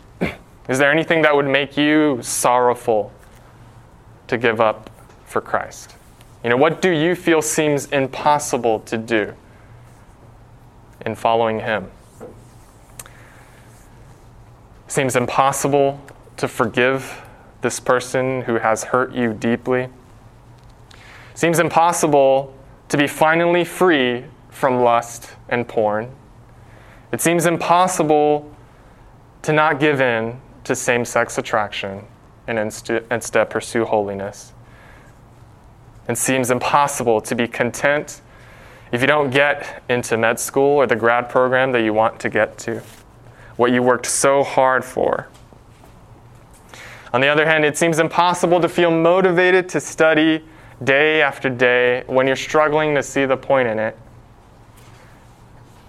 Is 0.67 0.79
there 0.79 0.91
anything 0.91 1.21
that 1.21 1.35
would 1.35 1.47
make 1.47 1.77
you 1.77 2.19
sorrowful 2.21 3.13
to 4.27 4.37
give 4.37 4.59
up 4.59 4.89
for 5.25 5.39
Christ? 5.39 5.95
You 6.43 6.49
know, 6.49 6.57
what 6.57 6.81
do 6.81 6.89
you 6.89 7.15
feel 7.15 7.41
seems 7.41 7.85
impossible 7.87 8.79
to 8.81 8.97
do 8.97 9.33
in 11.05 11.15
following 11.15 11.59
Him? 11.59 11.91
Seems 14.87 15.15
impossible 15.15 16.01
to 16.37 16.47
forgive 16.47 17.21
this 17.61 17.79
person 17.79 18.41
who 18.41 18.55
has 18.55 18.85
hurt 18.85 19.13
you 19.13 19.33
deeply. 19.33 19.89
Seems 21.35 21.59
impossible 21.59 22.55
to 22.89 22.97
be 22.97 23.07
finally 23.07 23.65
free 23.65 24.25
from 24.49 24.81
lust 24.81 25.31
and 25.49 25.67
porn. 25.67 26.11
It 27.11 27.21
seems 27.21 27.45
impossible 27.45 28.51
to 29.41 29.53
not 29.53 29.79
give 29.79 30.01
in 30.01 30.39
to 30.65 30.75
same 30.75 31.05
sex 31.05 31.37
attraction 31.37 32.05
and 32.47 32.59
instead 32.59 33.49
pursue 33.49 33.85
holiness. 33.85 34.53
It 36.07 36.17
seems 36.17 36.51
impossible 36.51 37.21
to 37.21 37.35
be 37.35 37.47
content 37.47 38.21
if 38.91 39.01
you 39.01 39.07
don't 39.07 39.31
get 39.31 39.83
into 39.89 40.17
med 40.17 40.39
school 40.39 40.77
or 40.77 40.85
the 40.85 40.95
grad 40.95 41.29
program 41.29 41.71
that 41.71 41.81
you 41.81 41.93
want 41.93 42.19
to 42.19 42.29
get 42.29 42.57
to, 42.59 42.81
what 43.55 43.71
you 43.71 43.81
worked 43.81 44.05
so 44.05 44.43
hard 44.43 44.85
for. 44.85 45.27
On 47.13 47.21
the 47.21 47.27
other 47.27 47.45
hand, 47.45 47.65
it 47.65 47.77
seems 47.77 47.97
impossible 47.97 48.59
to 48.59 48.69
feel 48.69 48.91
motivated 48.91 49.67
to 49.69 49.79
study 49.79 50.43
day 50.83 51.21
after 51.21 51.49
day 51.49 52.03
when 52.07 52.27
you're 52.27 52.35
struggling 52.35 52.93
to 52.95 53.01
see 53.01 53.25
the 53.25 53.37
point 53.37 53.67
in 53.67 53.79
it 53.79 53.97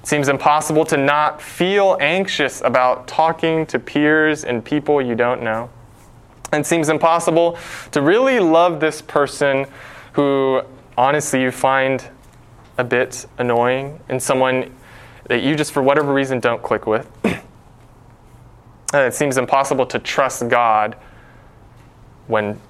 it 0.07 0.09
seems 0.09 0.29
impossible 0.29 0.85
to 0.85 0.97
not 0.97 1.43
feel 1.43 1.97
anxious 2.01 2.61
about 2.61 3.09
talking 3.09 3.67
to 3.67 3.81
peers 3.81 4.45
and 4.45 4.65
people 4.65 5.03
you 5.03 5.17
don't 5.17 5.43
know. 5.43 5.69
It 6.53 6.65
seems 6.65 6.89
impossible 6.91 7.59
to 7.91 8.01
really 8.01 8.39
love 8.39 8.79
this 8.79 9.03
person 9.03 9.67
who 10.13 10.63
honestly 10.97 11.43
you 11.43 11.51
find 11.51 12.09
a 12.79 12.85
bit 12.85 13.27
annoying 13.39 13.99
and 14.09 14.23
someone 14.23 14.73
that 15.25 15.43
you 15.43 15.57
just 15.57 15.73
for 15.73 15.83
whatever 15.83 16.13
reason 16.13 16.39
don't 16.39 16.63
click 16.63 16.87
with. 16.87 17.11
it 18.95 19.13
seems 19.13 19.37
impossible 19.37 19.87
to 19.87 19.99
trust 19.99 20.49
God 20.49 20.97
when 22.29 22.61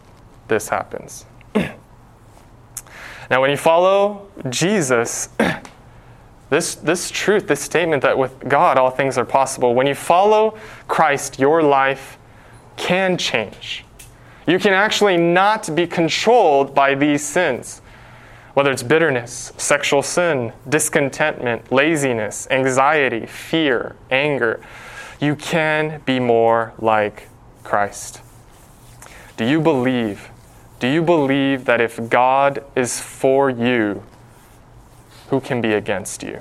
this 0.48 0.70
happens. 0.70 1.26
now, 1.54 3.42
when 3.42 3.50
you 3.50 3.58
follow 3.58 4.26
Jesus, 4.48 5.28
This, 6.48 6.76
this 6.76 7.10
truth, 7.10 7.48
this 7.48 7.60
statement 7.60 8.02
that 8.02 8.16
with 8.16 8.48
God 8.48 8.78
all 8.78 8.90
things 8.90 9.18
are 9.18 9.24
possible, 9.24 9.74
when 9.74 9.86
you 9.86 9.94
follow 9.94 10.56
Christ, 10.86 11.38
your 11.38 11.62
life 11.62 12.18
can 12.76 13.18
change. 13.18 13.84
You 14.46 14.60
can 14.60 14.72
actually 14.72 15.16
not 15.16 15.74
be 15.74 15.86
controlled 15.88 16.72
by 16.72 16.94
these 16.94 17.26
sins, 17.26 17.82
whether 18.54 18.70
it's 18.70 18.84
bitterness, 18.84 19.52
sexual 19.56 20.02
sin, 20.02 20.52
discontentment, 20.68 21.72
laziness, 21.72 22.46
anxiety, 22.50 23.26
fear, 23.26 23.96
anger. 24.10 24.60
You 25.20 25.34
can 25.34 26.00
be 26.04 26.20
more 26.20 26.74
like 26.78 27.28
Christ. 27.64 28.20
Do 29.36 29.44
you 29.44 29.60
believe? 29.60 30.30
Do 30.78 30.86
you 30.86 31.02
believe 31.02 31.64
that 31.64 31.80
if 31.80 32.08
God 32.08 32.64
is 32.76 33.00
for 33.00 33.50
you, 33.50 34.02
who 35.28 35.40
can 35.40 35.60
be 35.60 35.72
against 35.72 36.22
you? 36.22 36.40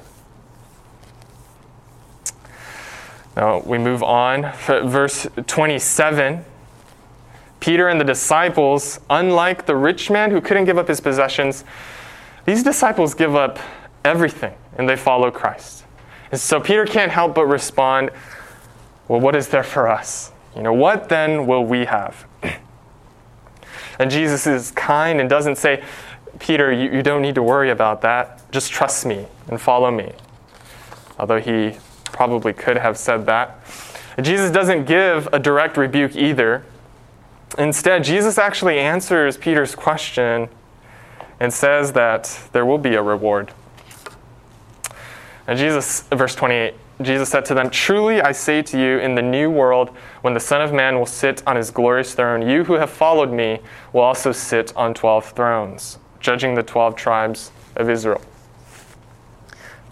Now 3.35 3.59
we 3.59 3.77
move 3.77 4.01
on. 4.03 4.51
Verse 4.65 5.27
27 5.47 6.45
Peter 7.59 7.87
and 7.87 7.99
the 7.99 8.05
disciples, 8.05 8.99
unlike 9.09 9.65
the 9.65 9.75
rich 9.75 10.11
man 10.11 10.29
who 10.29 10.39
couldn't 10.39 10.65
give 10.65 10.77
up 10.77 10.87
his 10.87 11.01
possessions, 11.01 11.63
these 12.45 12.61
disciples 12.61 13.15
give 13.15 13.35
up 13.35 13.57
everything 14.03 14.53
and 14.77 14.87
they 14.87 14.95
follow 14.95 15.31
Christ. 15.31 15.83
And 16.31 16.39
so 16.39 16.59
Peter 16.59 16.85
can't 16.85 17.11
help 17.11 17.33
but 17.33 17.47
respond, 17.47 18.11
Well, 19.07 19.19
what 19.19 19.35
is 19.35 19.47
there 19.47 19.63
for 19.63 19.87
us? 19.87 20.31
You 20.55 20.61
know, 20.61 20.73
what 20.73 21.09
then 21.09 21.47
will 21.47 21.65
we 21.65 21.85
have? 21.85 22.25
And 23.97 24.11
Jesus 24.11 24.45
is 24.45 24.71
kind 24.71 25.21
and 25.21 25.29
doesn't 25.29 25.55
say, 25.55 25.81
Peter, 26.39 26.71
you, 26.71 26.91
you 26.91 27.03
don't 27.03 27.21
need 27.21 27.35
to 27.35 27.43
worry 27.43 27.69
about 27.69 28.01
that. 28.01 28.49
Just 28.51 28.71
trust 28.71 29.05
me 29.05 29.27
and 29.47 29.59
follow 29.59 29.91
me. 29.91 30.11
Although 31.17 31.39
he 31.39 31.77
probably 32.05 32.53
could 32.53 32.77
have 32.77 32.97
said 32.97 33.25
that. 33.25 33.59
Jesus 34.21 34.51
doesn't 34.51 34.85
give 34.85 35.27
a 35.33 35.39
direct 35.39 35.77
rebuke 35.77 36.15
either. 36.15 36.63
Instead, 37.57 38.03
Jesus 38.03 38.37
actually 38.37 38.79
answers 38.79 39.37
Peter's 39.37 39.75
question 39.75 40.49
and 41.39 41.53
says 41.53 41.91
that 41.93 42.39
there 42.53 42.65
will 42.65 42.77
be 42.77 42.95
a 42.95 43.01
reward. 43.01 43.53
And 45.47 45.59
Jesus, 45.59 46.01
verse 46.03 46.33
28, 46.33 46.73
Jesus 47.01 47.29
said 47.29 47.45
to 47.45 47.53
them, 47.53 47.69
Truly 47.69 48.21
I 48.21 48.31
say 48.31 48.61
to 48.63 48.79
you, 48.79 48.99
in 48.99 49.15
the 49.15 49.21
new 49.21 49.49
world, 49.49 49.89
when 50.21 50.33
the 50.33 50.39
Son 50.39 50.61
of 50.61 50.73
Man 50.73 50.97
will 50.97 51.05
sit 51.05 51.45
on 51.45 51.55
his 51.55 51.69
glorious 51.69 52.15
throne, 52.15 52.47
you 52.47 52.63
who 52.63 52.73
have 52.73 52.89
followed 52.89 53.31
me 53.31 53.59
will 53.91 54.01
also 54.01 54.31
sit 54.31 54.75
on 54.75 54.93
12 54.93 55.31
thrones 55.31 55.99
judging 56.25 56.55
the 56.55 56.63
12 56.63 56.95
tribes 56.95 57.51
of 57.75 57.87
Israel. 57.87 58.21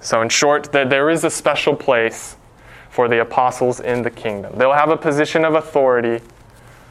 So, 0.01 0.23
in 0.23 0.29
short, 0.29 0.71
there 0.71 1.11
is 1.11 1.23
a 1.23 1.29
special 1.29 1.75
place 1.75 2.35
for 2.89 3.07
the 3.07 3.21
apostles 3.21 3.79
in 3.79 4.01
the 4.01 4.09
kingdom. 4.09 4.57
They'll 4.57 4.73
have 4.73 4.89
a 4.89 4.97
position 4.97 5.45
of 5.45 5.53
authority 5.53 6.23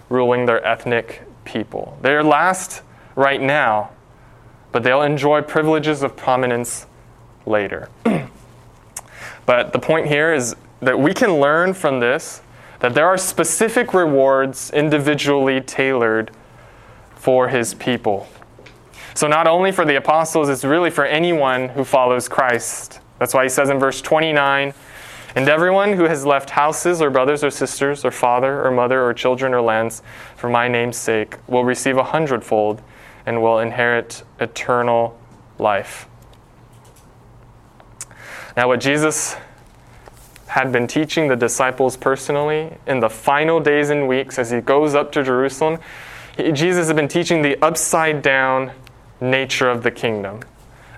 ruling 0.08 0.46
their 0.46 0.64
ethnic 0.64 1.22
people. 1.44 1.98
They're 2.02 2.22
last 2.22 2.82
right 3.16 3.42
now, 3.42 3.90
but 4.70 4.84
they'll 4.84 5.02
enjoy 5.02 5.42
privileges 5.42 6.04
of 6.04 6.16
prominence 6.16 6.86
later. 7.44 7.88
but 9.46 9.72
the 9.72 9.78
point 9.80 10.06
here 10.06 10.32
is 10.32 10.54
that 10.80 10.98
we 10.98 11.12
can 11.12 11.40
learn 11.40 11.74
from 11.74 11.98
this 11.98 12.42
that 12.78 12.94
there 12.94 13.06
are 13.06 13.18
specific 13.18 13.92
rewards 13.92 14.70
individually 14.70 15.60
tailored 15.60 16.30
for 17.14 17.48
his 17.48 17.74
people. 17.74 18.28
So, 19.14 19.26
not 19.26 19.46
only 19.46 19.72
for 19.72 19.84
the 19.84 19.96
apostles, 19.96 20.48
it's 20.48 20.64
really 20.64 20.90
for 20.90 21.04
anyone 21.04 21.68
who 21.68 21.84
follows 21.84 22.28
Christ. 22.28 23.00
That's 23.18 23.34
why 23.34 23.42
he 23.44 23.48
says 23.48 23.68
in 23.68 23.78
verse 23.78 24.00
29 24.00 24.72
And 25.36 25.48
everyone 25.48 25.92
who 25.92 26.04
has 26.04 26.24
left 26.24 26.50
houses, 26.50 27.02
or 27.02 27.10
brothers, 27.10 27.44
or 27.44 27.50
sisters, 27.50 28.04
or 28.04 28.10
father, 28.10 28.64
or 28.64 28.70
mother, 28.70 29.04
or 29.04 29.12
children, 29.12 29.54
or 29.54 29.60
lands, 29.60 30.02
for 30.36 30.48
my 30.48 30.68
name's 30.68 30.96
sake, 30.96 31.36
will 31.46 31.64
receive 31.64 31.96
a 31.98 32.04
hundredfold 32.04 32.82
and 33.26 33.42
will 33.42 33.58
inherit 33.58 34.24
eternal 34.40 35.18
life. 35.58 36.08
Now, 38.56 38.68
what 38.68 38.80
Jesus 38.80 39.36
had 40.52 40.70
been 40.70 40.86
teaching 40.86 41.28
the 41.28 41.36
disciples 41.36 41.96
personally 41.96 42.76
in 42.86 43.00
the 43.00 43.08
final 43.08 43.58
days 43.58 43.88
and 43.88 44.06
weeks 44.06 44.38
as 44.38 44.50
he 44.50 44.60
goes 44.60 44.94
up 44.94 45.10
to 45.12 45.22
Jerusalem. 45.22 45.78
Jesus 46.52 46.88
had 46.88 46.96
been 46.96 47.08
teaching 47.08 47.40
the 47.40 47.56
upside 47.62 48.20
down 48.20 48.72
nature 49.22 49.70
of 49.70 49.82
the 49.82 49.90
kingdom. 49.90 50.40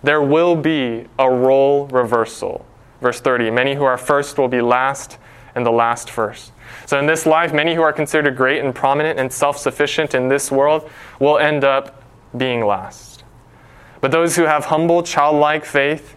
There 0.03 0.23
will 0.23 0.57
be 0.57 1.07
a 1.19 1.31
role 1.31 1.87
reversal. 1.87 2.67
Verse 3.01 3.21
30 3.21 3.51
Many 3.51 3.75
who 3.75 3.85
are 3.85 3.99
first 3.99 4.39
will 4.39 4.49
be 4.49 4.61
last, 4.61 5.19
and 5.55 5.65
the 5.65 5.71
last 5.71 6.11
first. 6.11 6.53
So, 6.87 6.99
in 6.99 7.07
this 7.07 7.27
life, 7.27 7.53
many 7.53 7.75
who 7.75 7.83
are 7.83 7.93
considered 7.93 8.37
great 8.37 8.65
and 8.65 8.75
prominent 8.75 9.19
and 9.19 9.33
self 9.33 9.59
sufficient 9.59 10.15
in 10.15 10.29
this 10.29 10.51
world 10.51 10.91
will 11.21 11.39
end 11.39 11.65
up 11.65 12.03
being 12.37 12.67
last. 12.67 13.25
But 14.01 14.11
those 14.11 14.37
who 14.37 14.43
have 14.43 14.67
humble, 14.67 15.03
childlike 15.03 15.65
faith 15.65 16.17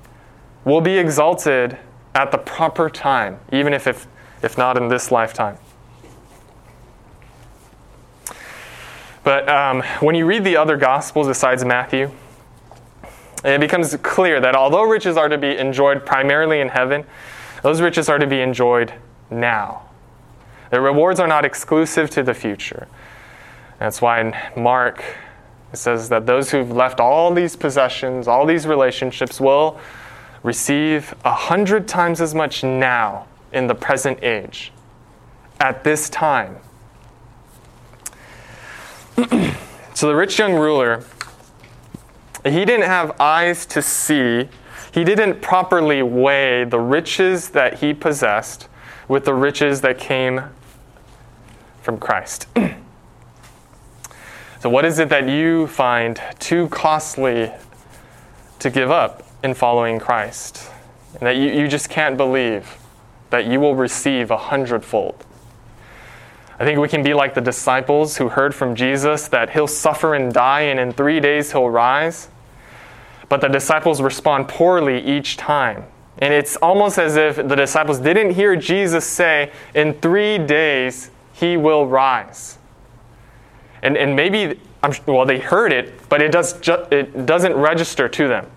will 0.66 0.82
be 0.82 0.98
exalted 0.98 1.78
at 2.16 2.32
the 2.32 2.38
proper 2.38 2.90
time, 2.90 3.40
even 3.52 3.74
if, 3.74 3.88
if, 3.88 4.08
if 4.42 4.58
not 4.58 4.76
in 4.76 4.88
this 4.88 5.12
lifetime. 5.12 5.58
But 9.28 9.50
um, 9.50 9.82
when 10.00 10.16
you 10.16 10.26
read 10.26 10.46
the 10.46 10.56
other 10.56 10.78
Gospels 10.78 11.28
besides 11.28 11.66
Matthew, 11.66 12.12
it 13.44 13.60
becomes 13.60 13.94
clear 13.98 14.40
that 14.40 14.56
although 14.56 14.84
riches 14.84 15.18
are 15.18 15.28
to 15.28 15.38
be 15.38 15.58
enjoyed 15.58 16.06
primarily 16.06 16.62
in 16.62 16.70
heaven, 16.70 17.04
those 17.62 17.82
riches 17.82 18.08
are 18.08 18.20
to 18.20 18.26
be 18.26 18.40
enjoyed 18.40 18.94
now. 19.30 19.82
The 20.72 20.80
rewards 20.80 21.20
are 21.20 21.28
not 21.28 21.44
exclusive 21.44 22.10
to 22.12 22.24
the 22.24 22.34
future. 22.34 22.88
That's 23.80 24.02
why 24.02 24.22
in 24.22 24.34
Mark 24.56 25.04
it 25.74 25.78
says 25.78 26.08
that 26.08 26.26
those 26.26 26.52
who've 26.52 26.72
left 26.72 27.02
all 27.02 27.34
these 27.34 27.58
possessions, 27.58 28.30
all 28.30 28.46
these 28.46 28.66
relationships, 28.66 29.42
will 29.42 29.78
receive 30.42 31.14
a 31.26 31.34
hundred 31.34 31.86
times 31.86 32.22
as 32.22 32.34
much 32.34 32.64
now 32.64 33.28
in 33.52 33.68
the 33.68 33.76
present 33.76 34.24
age, 34.24 34.72
at 35.60 35.84
this 35.84 36.10
time. 36.10 36.62
So 39.94 40.08
the 40.08 40.16
rich 40.16 40.38
young 40.38 40.54
ruler, 40.54 41.04
he 42.44 42.66
didn't 42.66 42.86
have 42.86 43.20
eyes 43.20 43.66
to 43.68 43.82
see, 43.82 44.48
he 44.94 45.04
didn't 45.04 45.42
properly 45.42 46.04
weigh 46.04 46.64
the 46.64 46.80
riches 46.80 47.50
that 47.50 47.80
he 47.80 47.94
possessed 47.94 48.68
with 49.08 49.26
the 49.26 49.34
riches 49.34 49.82
that 49.82 49.98
came 49.98 50.42
from 51.82 51.98
Christ. 51.98 52.48
so, 54.60 54.70
what 54.70 54.86
is 54.86 55.00
it 55.00 55.10
that 55.10 55.28
you 55.28 55.68
find 55.68 56.22
too 56.40 56.68
costly 56.70 57.52
to 58.60 58.70
give 58.70 58.92
up 58.92 59.26
in 59.44 59.54
following 59.54 60.00
Christ? 60.00 60.70
And 61.14 61.22
that 61.22 61.38
you, 61.38 61.52
you 61.52 61.68
just 61.68 61.90
can't 61.90 62.18
believe 62.18 62.78
that 63.30 63.46
you 63.46 63.60
will 63.60 63.76
receive 63.76 64.32
a 64.32 64.38
hundredfold. 64.38 65.26
I 66.60 66.66
think 66.66 66.80
we 66.80 66.88
can 66.88 67.04
be 67.04 67.14
like 67.14 67.34
the 67.34 67.42
disciples 67.42 68.18
who 68.18 68.30
heard 68.30 68.56
from 68.56 68.76
Jesus 68.76 69.28
that 69.28 69.52
he'll 69.52 69.68
suffer 69.68 70.16
and 70.16 70.34
die, 70.34 70.62
and 70.62 70.80
in 70.80 70.92
three 70.92 71.20
days 71.20 71.52
he'll 71.52 71.70
rise. 71.70 72.30
But 73.30 73.42
the 73.42 73.48
disciples 73.48 74.02
respond 74.02 74.48
poorly 74.48 75.00
each 75.06 75.38
time. 75.38 75.86
And 76.20 76.34
it's 76.34 76.56
almost 76.58 76.98
as 76.98 77.16
if 77.16 77.36
the 77.36 77.56
disciples 77.56 78.00
didn't 78.00 78.32
hear 78.32 78.56
Jesus 78.56 79.06
say, 79.06 79.52
In 79.76 79.94
three 79.94 80.38
days 80.40 81.12
he 81.34 81.58
will 81.58 81.86
rise. 81.86 82.58
And, 83.84 83.96
and 83.96 84.16
maybe, 84.16 84.60
well, 85.06 85.26
they 85.26 85.40
heard 85.40 85.72
it, 85.72 86.10
but 86.10 86.22
it, 86.22 86.32
does 86.32 86.60
ju- 86.60 86.88
it 86.90 87.28
doesn't 87.28 87.54
register 87.54 88.10
to 88.10 88.28
them. 88.28 88.48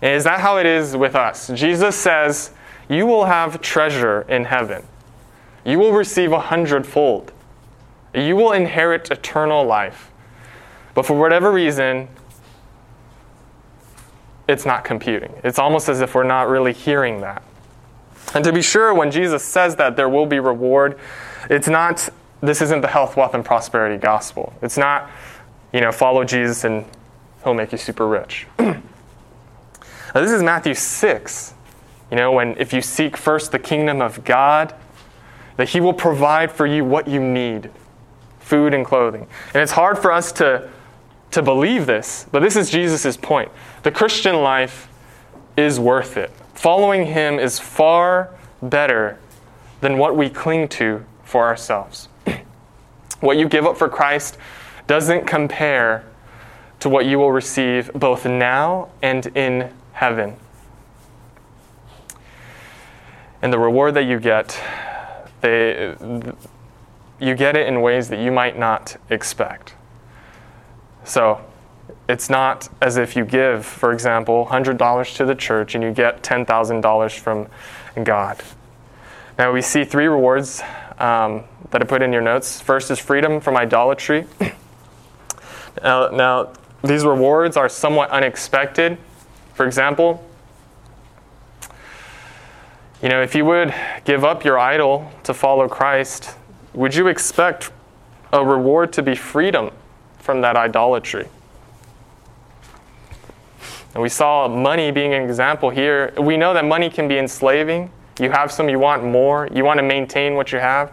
And 0.00 0.14
is 0.14 0.24
that 0.24 0.40
how 0.40 0.56
it 0.56 0.66
is 0.66 0.96
with 0.96 1.14
us? 1.14 1.48
Jesus 1.54 1.94
says, 1.94 2.52
You 2.88 3.04
will 3.04 3.26
have 3.26 3.60
treasure 3.60 4.22
in 4.22 4.46
heaven, 4.46 4.84
you 5.64 5.78
will 5.78 5.92
receive 5.92 6.32
a 6.32 6.40
hundredfold, 6.40 7.32
you 8.14 8.36
will 8.36 8.52
inherit 8.52 9.10
eternal 9.10 9.64
life. 9.64 10.10
But 10.94 11.06
for 11.06 11.18
whatever 11.18 11.50
reason, 11.50 12.08
it's 14.48 14.66
not 14.66 14.84
computing. 14.84 15.32
It's 15.44 15.58
almost 15.58 15.88
as 15.88 16.00
if 16.00 16.14
we're 16.14 16.24
not 16.24 16.48
really 16.48 16.72
hearing 16.72 17.20
that. 17.20 17.42
And 18.34 18.44
to 18.44 18.52
be 18.52 18.62
sure, 18.62 18.92
when 18.94 19.10
Jesus 19.10 19.44
says 19.44 19.76
that 19.76 19.96
there 19.96 20.08
will 20.08 20.26
be 20.26 20.40
reward, 20.40 20.98
it's 21.50 21.68
not, 21.68 22.08
this 22.40 22.60
isn't 22.60 22.80
the 22.80 22.88
health, 22.88 23.16
wealth, 23.16 23.34
and 23.34 23.44
prosperity 23.44 23.96
gospel. 23.96 24.52
It's 24.62 24.76
not, 24.76 25.10
you 25.72 25.80
know, 25.80 25.92
follow 25.92 26.24
Jesus 26.24 26.64
and 26.64 26.84
he'll 27.44 27.54
make 27.54 27.72
you 27.72 27.78
super 27.78 28.06
rich. 28.06 28.46
now, 28.58 28.80
this 30.14 30.30
is 30.30 30.42
Matthew 30.42 30.74
6. 30.74 31.54
You 32.10 32.16
know, 32.16 32.32
when 32.32 32.56
if 32.58 32.72
you 32.72 32.82
seek 32.82 33.16
first 33.16 33.52
the 33.52 33.58
kingdom 33.58 34.02
of 34.02 34.22
God, 34.24 34.74
that 35.56 35.70
he 35.70 35.80
will 35.80 35.92
provide 35.92 36.50
for 36.50 36.66
you 36.66 36.84
what 36.84 37.08
you 37.08 37.20
need 37.20 37.70
food 38.40 38.74
and 38.74 38.84
clothing. 38.84 39.26
And 39.54 39.62
it's 39.62 39.72
hard 39.72 39.98
for 39.98 40.12
us 40.12 40.32
to 40.32 40.68
to 41.32 41.42
believe 41.42 41.86
this, 41.86 42.26
but 42.30 42.40
this 42.40 42.56
is 42.56 42.70
Jesus' 42.70 43.16
point. 43.16 43.50
The 43.82 43.90
Christian 43.90 44.42
life 44.42 44.88
is 45.56 45.80
worth 45.80 46.16
it. 46.16 46.30
Following 46.54 47.06
Him 47.06 47.38
is 47.38 47.58
far 47.58 48.30
better 48.62 49.18
than 49.80 49.98
what 49.98 50.14
we 50.14 50.28
cling 50.28 50.68
to 50.68 51.04
for 51.24 51.44
ourselves. 51.44 52.08
what 53.20 53.38
you 53.38 53.48
give 53.48 53.66
up 53.66 53.76
for 53.76 53.88
Christ 53.88 54.36
doesn't 54.86 55.26
compare 55.26 56.04
to 56.80 56.88
what 56.88 57.06
you 57.06 57.18
will 57.18 57.32
receive 57.32 57.90
both 57.94 58.26
now 58.26 58.90
and 59.00 59.26
in 59.36 59.72
heaven. 59.92 60.36
And 63.40 63.52
the 63.52 63.58
reward 63.58 63.94
that 63.94 64.04
you 64.04 64.20
get, 64.20 64.60
they, 65.42 65.94
you 67.20 67.34
get 67.34 67.56
it 67.56 67.68
in 67.68 67.82
ways 67.82 68.08
that 68.08 68.18
you 68.18 68.32
might 68.32 68.58
not 68.58 68.96
expect. 69.10 69.74
So 71.04 71.44
it's 72.08 72.30
not 72.30 72.68
as 72.80 72.96
if 72.96 73.14
you 73.16 73.24
give, 73.24 73.64
for 73.64 73.92
example, 73.92 74.46
$100 74.46 75.16
to 75.16 75.24
the 75.24 75.34
church 75.34 75.74
and 75.74 75.84
you 75.84 75.92
get 75.92 76.22
$10,000 76.22 77.18
from 77.18 77.48
God. 78.04 78.42
Now 79.38 79.52
we 79.52 79.62
see 79.62 79.84
three 79.84 80.06
rewards 80.06 80.62
um, 80.98 81.44
that 81.70 81.82
I 81.82 81.84
put 81.84 82.02
in 82.02 82.12
your 82.12 82.22
notes. 82.22 82.60
First 82.60 82.90
is 82.90 82.98
freedom 82.98 83.40
from 83.40 83.56
idolatry. 83.56 84.26
now, 85.82 86.08
now, 86.08 86.52
these 86.82 87.04
rewards 87.04 87.56
are 87.56 87.68
somewhat 87.68 88.10
unexpected. 88.10 88.98
For 89.54 89.66
example, 89.66 90.24
you 93.02 93.08
know, 93.08 93.20
if 93.22 93.34
you 93.34 93.44
would 93.44 93.74
give 94.04 94.24
up 94.24 94.44
your 94.44 94.58
idol 94.58 95.10
to 95.24 95.34
follow 95.34 95.68
Christ, 95.68 96.36
would 96.74 96.94
you 96.94 97.08
expect 97.08 97.70
a 98.32 98.44
reward 98.44 98.92
to 98.94 99.02
be 99.02 99.14
freedom 99.14 99.70
from 100.18 100.40
that 100.40 100.56
idolatry. 100.56 101.28
And 103.94 104.02
we 104.02 104.08
saw 104.08 104.48
money 104.48 104.90
being 104.90 105.12
an 105.12 105.22
example 105.22 105.68
here. 105.68 106.14
We 106.18 106.36
know 106.38 106.54
that 106.54 106.64
money 106.64 106.88
can 106.88 107.08
be 107.08 107.18
enslaving. 107.18 107.90
You 108.18 108.30
have 108.30 108.50
some, 108.50 108.68
you 108.68 108.78
want 108.78 109.04
more, 109.04 109.48
you 109.52 109.64
want 109.64 109.78
to 109.78 109.82
maintain 109.82 110.34
what 110.34 110.50
you 110.50 110.58
have. 110.58 110.92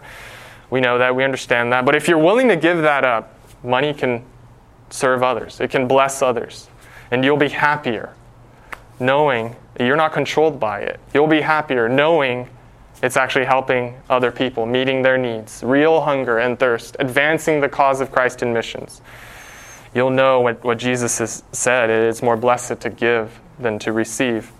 We 0.68 0.80
know 0.80 0.98
that, 0.98 1.14
we 1.14 1.24
understand 1.24 1.72
that. 1.72 1.84
But 1.86 1.94
if 1.94 2.08
you're 2.08 2.18
willing 2.18 2.48
to 2.48 2.56
give 2.56 2.82
that 2.82 3.04
up, 3.04 3.34
money 3.64 3.94
can 3.94 4.24
serve 4.90 5.22
others, 5.22 5.60
it 5.60 5.70
can 5.70 5.86
bless 5.86 6.20
others, 6.20 6.68
and 7.10 7.24
you'll 7.24 7.36
be 7.36 7.48
happier 7.48 8.14
knowing 8.98 9.56
you're 9.86 9.96
not 9.96 10.12
controlled 10.12 10.60
by 10.60 10.80
it. 10.80 11.00
You'll 11.14 11.26
be 11.26 11.40
happier 11.40 11.88
knowing 11.88 12.48
it's 13.02 13.16
actually 13.16 13.46
helping 13.46 13.94
other 14.10 14.30
people, 14.30 14.66
meeting 14.66 15.02
their 15.02 15.16
needs, 15.16 15.62
real 15.62 16.02
hunger 16.02 16.38
and 16.38 16.58
thirst, 16.58 16.96
advancing 16.98 17.60
the 17.60 17.68
cause 17.68 18.00
of 18.00 18.12
Christ 18.12 18.42
in 18.42 18.52
missions. 18.52 19.00
You'll 19.94 20.10
know 20.10 20.40
what, 20.40 20.62
what 20.62 20.78
Jesus 20.78 21.18
has 21.18 21.42
said 21.52 21.90
it's 21.90 22.22
more 22.22 22.36
blessed 22.36 22.80
to 22.80 22.90
give 22.90 23.40
than 23.58 23.78
to 23.80 23.92
receive. 23.92 24.52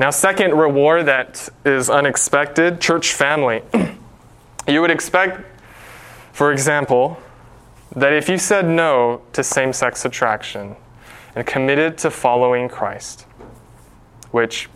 Now, 0.00 0.10
second 0.10 0.54
reward 0.54 1.06
that 1.06 1.48
is 1.64 1.88
unexpected 1.88 2.80
church 2.80 3.12
family. 3.12 3.62
you 4.66 4.80
would 4.80 4.90
expect, 4.90 5.40
for 6.32 6.50
example, 6.50 7.18
that 7.94 8.12
if 8.12 8.28
you 8.28 8.38
said 8.38 8.66
no 8.66 9.22
to 9.32 9.44
same 9.44 9.72
sex 9.72 10.04
attraction 10.04 10.74
and 11.36 11.46
committed 11.46 11.96
to 11.98 12.10
following 12.10 12.68
Christ, 12.68 13.26
which 14.34 14.68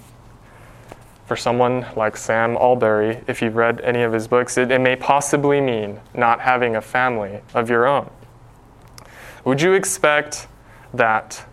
for 1.27 1.35
someone 1.35 1.85
like 1.97 2.17
Sam 2.17 2.57
Allberry, 2.57 3.25
if 3.27 3.43
you've 3.43 3.57
read 3.57 3.81
any 3.81 4.03
of 4.03 4.13
his 4.13 4.29
books, 4.29 4.57
it, 4.57 4.71
it 4.71 4.79
may 4.79 4.95
possibly 4.95 5.61
mean 5.61 5.99
not 6.15 6.41
having 6.41 6.77
a 6.77 6.81
family 6.81 7.41
of 7.55 7.69
your 7.69 7.85
own. 7.85 8.09
Would 9.45 9.61
you 9.61 9.73
expect 9.73 10.47
that 10.95 11.45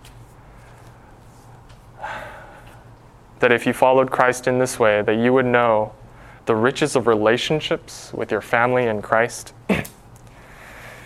that 3.39 3.51
if 3.51 3.65
you 3.65 3.73
followed 3.73 4.11
Christ 4.11 4.47
in 4.47 4.59
this 4.59 4.79
way, 4.79 5.01
that 5.01 5.15
you 5.15 5.33
would 5.33 5.47
know 5.47 5.91
the 6.45 6.55
riches 6.55 6.95
of 6.95 7.07
relationships 7.07 8.13
with 8.13 8.31
your 8.31 8.41
family 8.41 8.85
in 8.85 9.01
Christ? 9.01 9.53
and 9.69 9.83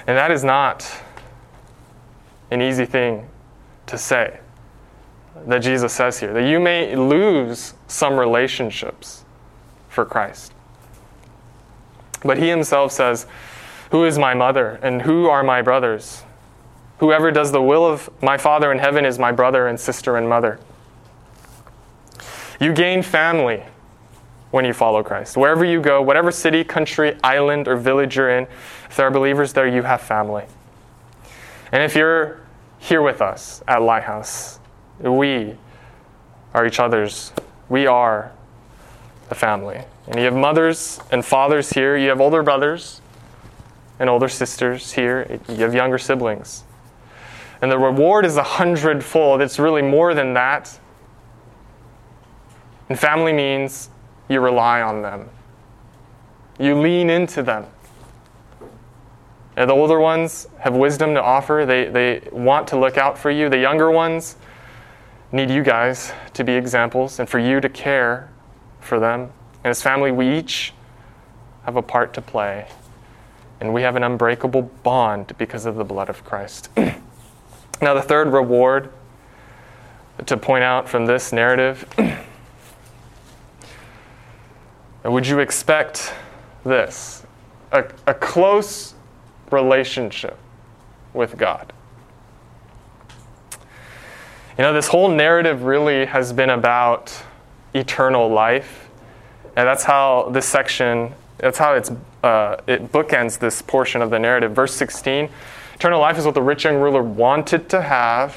that 0.05 0.31
is 0.31 0.43
not 0.43 0.91
an 2.51 2.61
easy 2.61 2.85
thing 2.85 3.29
to 3.87 3.97
say. 3.97 4.41
That 5.45 5.59
Jesus 5.59 5.93
says 5.93 6.19
here, 6.19 6.33
that 6.33 6.47
you 6.47 6.59
may 6.59 6.95
lose 6.95 7.73
some 7.87 8.17
relationships 8.17 9.23
for 9.87 10.05
Christ. 10.05 10.53
But 12.23 12.37
he 12.37 12.49
himself 12.49 12.91
says, 12.91 13.25
Who 13.91 14.05
is 14.05 14.17
my 14.17 14.33
mother 14.33 14.79
and 14.81 15.01
who 15.01 15.27
are 15.27 15.43
my 15.43 15.61
brothers? 15.61 16.23
Whoever 16.99 17.31
does 17.31 17.51
the 17.51 17.61
will 17.61 17.85
of 17.85 18.09
my 18.21 18.37
Father 18.37 18.71
in 18.71 18.79
heaven 18.79 19.05
is 19.05 19.17
my 19.17 19.31
brother 19.31 19.67
and 19.67 19.79
sister 19.79 20.17
and 20.17 20.27
mother. 20.27 20.59
You 22.59 22.73
gain 22.73 23.03
family 23.03 23.63
when 24.51 24.65
you 24.65 24.73
follow 24.73 25.01
Christ. 25.01 25.37
Wherever 25.37 25.63
you 25.63 25.81
go, 25.81 26.01
whatever 26.01 26.29
city, 26.31 26.63
country, 26.63 27.17
island, 27.23 27.67
or 27.67 27.77
village 27.77 28.17
you're 28.17 28.29
in, 28.29 28.47
if 28.89 28.97
there 28.97 29.07
are 29.07 29.11
believers 29.11 29.53
there, 29.53 29.67
you 29.67 29.83
have 29.83 30.01
family. 30.01 30.45
And 31.71 31.83
if 31.83 31.95
you're 31.95 32.41
here 32.79 33.01
with 33.01 33.21
us 33.21 33.63
at 33.67 33.81
Lighthouse, 33.81 34.59
we 34.99 35.55
are 36.53 36.65
each 36.65 36.79
other's. 36.79 37.31
We 37.69 37.87
are 37.87 38.31
a 39.29 39.35
family. 39.35 39.81
And 40.07 40.15
you 40.15 40.25
have 40.25 40.35
mothers 40.35 40.99
and 41.11 41.23
fathers 41.23 41.69
here, 41.69 41.95
you 41.95 42.09
have 42.09 42.19
older 42.19 42.41
brothers 42.41 43.01
and 43.99 44.09
older 44.09 44.27
sisters 44.27 44.91
here, 44.91 45.39
you 45.47 45.57
have 45.57 45.75
younger 45.75 45.97
siblings. 45.97 46.63
And 47.61 47.71
the 47.71 47.77
reward 47.77 48.25
is 48.25 48.37
a 48.37 48.43
hundredfold. 48.43 49.41
It's 49.41 49.59
really 49.59 49.81
more 49.81 50.13
than 50.13 50.33
that. 50.33 50.79
And 52.87 52.97
family 52.97 53.33
means 53.33 53.89
you 54.29 54.39
rely 54.39 54.81
on 54.81 55.01
them, 55.01 55.29
you 56.57 56.79
lean 56.79 57.09
into 57.09 57.43
them. 57.43 57.65
And 59.55 59.69
the 59.69 59.73
older 59.73 59.99
ones 59.99 60.47
have 60.59 60.73
wisdom 60.73 61.13
to 61.15 61.21
offer, 61.21 61.65
they, 61.67 61.85
they 61.85 62.27
want 62.31 62.67
to 62.69 62.79
look 62.79 62.97
out 62.97 63.17
for 63.17 63.29
you. 63.29 63.49
The 63.49 63.57
younger 63.59 63.91
ones 63.91 64.37
need 65.31 65.49
you 65.49 65.63
guys 65.63 66.11
to 66.33 66.43
be 66.43 66.53
examples 66.53 67.19
and 67.19 67.29
for 67.29 67.39
you 67.39 67.61
to 67.61 67.69
care 67.69 68.29
for 68.79 68.99
them. 68.99 69.31
And 69.63 69.71
as 69.71 69.81
family, 69.81 70.11
we 70.11 70.37
each 70.37 70.73
have 71.63 71.75
a 71.75 71.81
part 71.81 72.13
to 72.15 72.21
play. 72.21 72.67
And 73.59 73.73
we 73.73 73.81
have 73.81 73.95
an 73.95 74.03
unbreakable 74.03 74.63
bond 74.83 75.33
because 75.37 75.65
of 75.65 75.75
the 75.75 75.83
blood 75.83 76.09
of 76.09 76.23
Christ. 76.23 76.69
now, 77.81 77.93
the 77.93 78.01
third 78.01 78.29
reward 78.29 78.91
to 80.25 80.37
point 80.37 80.63
out 80.63 80.87
from 80.89 81.05
this 81.05 81.31
narrative 81.31 81.85
would 85.03 85.27
you 85.27 85.39
expect 85.39 86.13
this? 86.63 87.25
A, 87.71 87.85
a 88.07 88.13
close 88.13 88.95
relationship 89.51 90.37
with 91.13 91.37
God. 91.37 91.73
You 94.59 94.63
know, 94.63 94.73
this 94.73 94.89
whole 94.89 95.07
narrative 95.07 95.63
really 95.63 96.05
has 96.05 96.33
been 96.33 96.49
about 96.49 97.17
eternal 97.73 98.27
life. 98.27 98.89
And 99.55 99.65
that's 99.65 99.85
how 99.85 100.31
this 100.33 100.45
section, 100.45 101.13
that's 101.37 101.57
how 101.57 101.75
it's, 101.75 101.89
uh, 102.23 102.57
it 102.67 102.91
bookends 102.91 103.39
this 103.39 103.61
portion 103.61 104.01
of 104.01 104.09
the 104.09 104.19
narrative. 104.19 104.51
Verse 104.51 104.73
16 104.75 105.29
Eternal 105.75 106.01
life 106.01 106.17
is 106.17 106.25
what 106.25 106.33
the 106.33 106.41
rich 106.41 106.65
young 106.65 106.75
ruler 106.75 107.01
wanted 107.01 107.69
to 107.69 107.81
have 107.81 108.35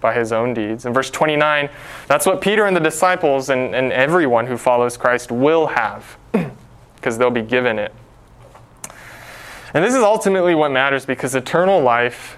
by 0.00 0.12
his 0.12 0.32
own 0.32 0.52
deeds. 0.52 0.84
In 0.84 0.92
verse 0.92 1.10
29, 1.10 1.70
that's 2.08 2.26
what 2.26 2.40
Peter 2.40 2.66
and 2.66 2.74
the 2.74 2.80
disciples 2.80 3.48
and, 3.48 3.72
and 3.72 3.92
everyone 3.92 4.48
who 4.48 4.56
follows 4.56 4.96
Christ 4.96 5.30
will 5.30 5.68
have, 5.68 6.16
because 6.96 7.18
they'll 7.18 7.30
be 7.30 7.40
given 7.40 7.78
it. 7.78 7.94
And 9.74 9.84
this 9.84 9.94
is 9.94 10.02
ultimately 10.02 10.56
what 10.56 10.72
matters 10.72 11.06
because 11.06 11.36
eternal 11.36 11.80
life, 11.80 12.36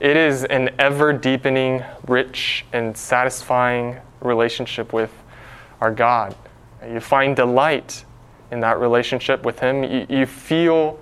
it 0.00 0.16
is 0.16 0.44
an 0.44 0.70
ever 0.78 1.12
deepening, 1.12 1.84
rich, 2.06 2.64
and 2.72 2.96
satisfying 2.96 3.96
relationship 4.20 4.92
with 4.92 5.12
our 5.80 5.92
God. 5.92 6.34
You 6.86 7.00
find 7.00 7.34
delight 7.34 8.04
in 8.50 8.60
that 8.60 8.78
relationship 8.78 9.44
with 9.44 9.58
Him. 9.60 9.84
You, 9.84 10.06
you 10.08 10.26
feel 10.26 11.00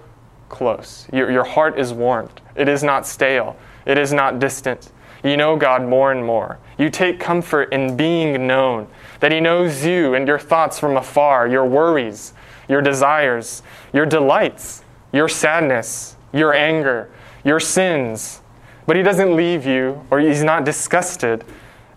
close. 0.48 1.06
Your, 1.12 1.30
your 1.30 1.44
heart 1.44 1.78
is 1.78 1.92
warmed. 1.92 2.40
It 2.54 2.68
is 2.68 2.82
not 2.82 3.06
stale. 3.06 3.56
It 3.84 3.98
is 3.98 4.12
not 4.12 4.38
distant. 4.38 4.92
You 5.22 5.36
know 5.36 5.56
God 5.56 5.82
more 5.82 6.12
and 6.12 6.24
more. 6.24 6.58
You 6.78 6.90
take 6.90 7.18
comfort 7.18 7.72
in 7.72 7.96
being 7.96 8.46
known, 8.46 8.86
that 9.20 9.32
He 9.32 9.40
knows 9.40 9.84
you 9.84 10.14
and 10.14 10.26
your 10.26 10.38
thoughts 10.38 10.78
from 10.78 10.96
afar, 10.96 11.48
your 11.48 11.64
worries, 11.64 12.32
your 12.68 12.82
desires, 12.82 13.62
your 13.92 14.06
delights 14.06 14.82
your 15.16 15.28
sadness, 15.28 16.16
your 16.32 16.52
anger, 16.52 17.10
your 17.44 17.58
sins. 17.60 18.42
But 18.86 18.96
He 18.96 19.02
doesn't 19.02 19.34
leave 19.34 19.66
you 19.66 20.04
or 20.10 20.20
He's 20.20 20.42
not 20.42 20.64
disgusted 20.64 21.44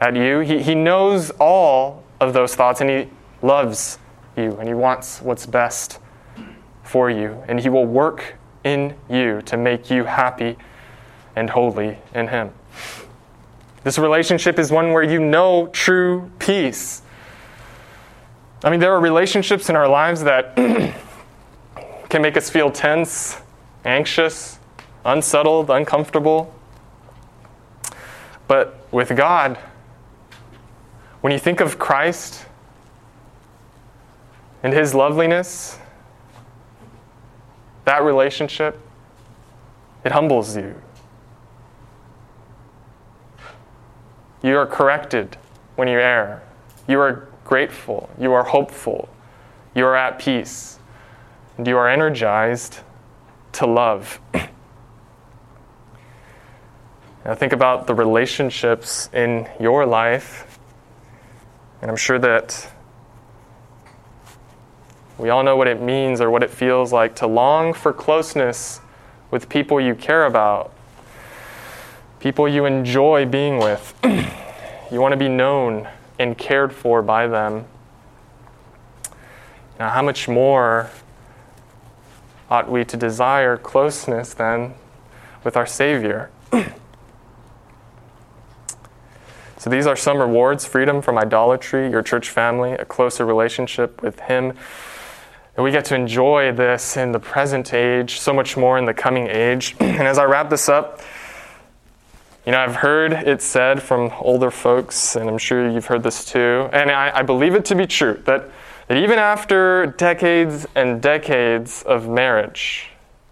at 0.01 0.15
you. 0.15 0.39
He, 0.39 0.61
he 0.61 0.75
knows 0.75 1.31
all 1.39 2.03
of 2.19 2.33
those 2.33 2.55
thoughts 2.55 2.81
and 2.81 2.89
He 2.89 3.07
loves 3.41 3.99
you 4.35 4.57
and 4.57 4.67
He 4.67 4.73
wants 4.73 5.21
what's 5.21 5.45
best 5.45 5.99
for 6.83 7.09
you. 7.09 7.43
And 7.47 7.59
He 7.59 7.69
will 7.69 7.85
work 7.85 8.35
in 8.63 8.95
you 9.09 9.41
to 9.43 9.57
make 9.57 9.89
you 9.89 10.03
happy 10.03 10.57
and 11.35 11.49
holy 11.49 11.97
in 12.13 12.27
Him. 12.27 12.51
This 13.83 13.97
relationship 13.97 14.59
is 14.59 14.71
one 14.71 14.91
where 14.91 15.03
you 15.03 15.19
know 15.19 15.67
true 15.67 16.29
peace. 16.39 17.01
I 18.61 18.69
mean, 18.69 18.81
there 18.81 18.93
are 18.93 18.99
relationships 18.99 19.69
in 19.69 19.75
our 19.77 19.87
lives 19.87 20.21
that 20.23 20.55
can 22.09 22.21
make 22.21 22.35
us 22.35 22.49
feel 22.49 22.69
tense, 22.69 23.37
anxious, 23.85 24.59
unsettled, 25.05 25.69
uncomfortable. 25.69 26.53
But 28.49 28.79
with 28.91 29.15
God, 29.15 29.59
when 31.21 31.31
you 31.31 31.37
think 31.37 31.59
of 31.59 31.77
Christ 31.77 32.47
and 34.63 34.73
His 34.73 34.95
loveliness, 34.95 35.77
that 37.85 38.01
relationship, 38.01 38.81
it 40.03 40.11
humbles 40.11 40.57
you. 40.57 40.81
You 44.41 44.57
are 44.57 44.65
corrected 44.65 45.37
when 45.75 45.87
you 45.87 45.99
err. 45.99 46.41
You 46.87 46.99
are 47.01 47.29
grateful. 47.45 48.09
You 48.19 48.33
are 48.33 48.45
hopeful. 48.45 49.09
You 49.75 49.85
are 49.85 49.95
at 49.95 50.17
peace 50.17 50.79
and 51.57 51.67
you 51.67 51.77
are 51.77 51.87
energized 51.87 52.79
to 53.51 53.67
love. 53.67 54.19
now, 57.29 57.35
think 57.35 57.53
about 57.53 57.85
the 57.85 57.93
relationships 57.93 59.07
in 59.13 59.47
your 59.59 59.85
life, 59.85 60.57
and 61.79 61.91
I'm 61.91 61.95
sure 61.95 62.17
that 62.17 62.71
we 65.19 65.29
all 65.29 65.43
know 65.43 65.55
what 65.55 65.67
it 65.67 65.79
means 65.79 66.21
or 66.21 66.31
what 66.31 66.41
it 66.41 66.49
feels 66.49 66.91
like 66.91 67.15
to 67.17 67.27
long 67.27 67.75
for 67.75 67.93
closeness 67.93 68.81
with 69.29 69.47
people 69.47 69.79
you 69.79 69.93
care 69.93 70.25
about, 70.25 70.73
people 72.19 72.47
you 72.47 72.65
enjoy 72.65 73.27
being 73.27 73.59
with. 73.59 73.93
you 74.91 74.99
want 74.99 75.11
to 75.11 75.15
be 75.15 75.29
known 75.29 75.87
and 76.17 76.35
cared 76.35 76.73
for 76.73 77.03
by 77.03 77.27
them. 77.27 77.65
Now, 79.77 79.89
how 79.89 80.01
much 80.01 80.27
more 80.27 80.89
ought 82.49 82.71
we 82.71 82.83
to 82.85 82.97
desire 82.97 83.55
closeness 83.55 84.33
then 84.33 84.73
with 85.43 85.55
our 85.55 85.67
Savior? 85.67 86.31
so 89.59 89.69
these 89.69 89.85
are 89.85 89.95
some 89.95 90.17
rewards 90.17 90.65
freedom 90.65 91.03
from 91.03 91.19
idolatry, 91.19 91.91
your 91.91 92.01
church 92.01 92.29
family, 92.29 92.71
a 92.71 92.85
closer 92.85 93.25
relationship 93.25 94.01
with 94.01 94.19
Him. 94.21 94.53
And 95.55 95.63
we 95.63 95.69
get 95.69 95.85
to 95.85 95.95
enjoy 95.95 96.51
this 96.51 96.97
in 96.97 97.11
the 97.11 97.19
present 97.19 97.73
age, 97.73 98.19
so 98.19 98.33
much 98.33 98.57
more 98.57 98.79
in 98.79 98.85
the 98.85 98.93
coming 98.95 99.27
age. 99.27 99.75
and 99.79 100.07
as 100.07 100.17
I 100.17 100.23
wrap 100.23 100.49
this 100.49 100.67
up, 100.67 101.01
you 102.45 102.53
know, 102.53 102.59
I've 102.59 102.77
heard 102.77 103.13
it 103.13 103.43
said 103.43 103.83
from 103.83 104.11
older 104.19 104.49
folks, 104.49 105.15
and 105.15 105.29
I'm 105.29 105.37
sure 105.37 105.69
you've 105.69 105.85
heard 105.85 106.01
this 106.01 106.25
too, 106.25 106.69
and 106.73 106.89
I, 106.89 107.19
I 107.19 107.21
believe 107.21 107.53
it 107.53 107.65
to 107.65 107.75
be 107.75 107.85
true, 107.85 108.19
that 108.25 108.49
that 108.89 108.97
even 108.97 109.19
after 109.19 109.85
decades 109.85 110.65
and 110.73 110.99
decades 110.99 111.83
of 111.83 112.09
marriage, 112.09 112.89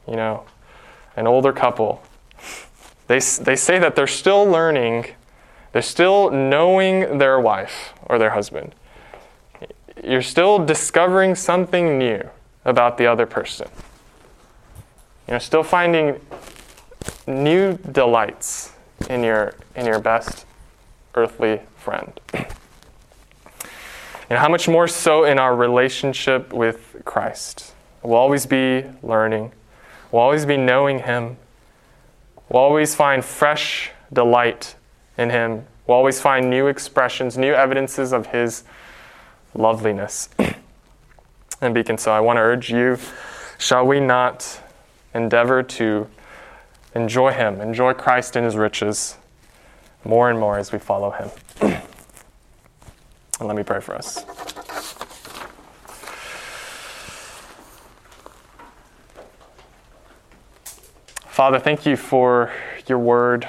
you 0.07 0.15
know, 0.15 0.43
an 1.15 1.25
older 1.25 1.51
couple, 1.51 2.03
they, 3.07 3.17
they 3.17 3.55
say 3.55 3.79
that 3.79 3.95
they're 3.95 4.05
still 4.05 4.45
learning, 4.45 5.05
they're 5.71 5.81
still 5.81 6.31
knowing 6.31 7.17
their 7.17 7.39
wife 7.39 7.93
or 8.05 8.17
their 8.17 8.31
husband. 8.31 8.73
You're 10.03 10.21
still 10.21 10.63
discovering 10.63 11.35
something 11.35 11.97
new 11.97 12.29
about 12.65 12.97
the 12.97 13.07
other 13.07 13.25
person. 13.25 13.67
You're 15.27 15.39
still 15.39 15.63
finding 15.63 16.21
new 17.25 17.77
delights 17.91 18.71
in 19.09 19.23
your, 19.23 19.53
in 19.75 19.85
your 19.85 19.99
best 19.99 20.45
earthly 21.15 21.61
friend. 21.75 22.19
And 24.29 24.37
how 24.37 24.49
much 24.49 24.67
more 24.67 24.89
so 24.89 25.23
in 25.23 25.39
our 25.39 25.55
relationship 25.55 26.51
with 26.51 27.01
Christ? 27.05 27.73
We'll 28.03 28.17
always 28.17 28.45
be 28.45 28.83
learning, 29.01 29.53
we'll 30.11 30.21
always 30.21 30.45
be 30.45 30.57
knowing 30.57 30.99
Him, 30.99 31.37
we'll 32.49 32.61
always 32.61 32.93
find 32.93 33.23
fresh 33.23 33.91
delight 34.11 34.75
in 35.17 35.29
Him 35.29 35.65
We'll 35.87 35.95
always 35.95 36.19
find 36.19 36.49
new 36.49 36.67
expressions, 36.67 37.37
new 37.37 37.53
evidences 37.53 38.11
of 38.11 38.27
His 38.27 38.65
loveliness. 39.55 40.27
and 41.61 41.73
Beacon, 41.73 41.97
so 41.97 42.11
I 42.11 42.19
want 42.19 42.37
to 42.37 42.41
urge 42.41 42.69
you 42.69 42.99
shall 43.57 43.87
we 43.87 43.99
not 43.99 44.61
endeavor 45.13 45.63
to 45.63 46.07
enjoy 46.93 47.31
Him, 47.31 47.61
enjoy 47.61 47.93
Christ 47.93 48.35
in 48.35 48.43
His 48.43 48.57
riches 48.57 49.15
more 50.03 50.29
and 50.29 50.37
more 50.37 50.57
as 50.57 50.73
we 50.73 50.77
follow 50.77 51.11
Him? 51.11 51.29
and 53.39 53.47
let 53.47 53.55
me 53.55 53.63
pray 53.63 53.79
for 53.79 53.95
us. 53.95 54.25
Father, 61.29 61.59
thank 61.59 61.85
you 61.85 61.95
for 61.95 62.51
your 62.87 62.99
word. 62.99 63.47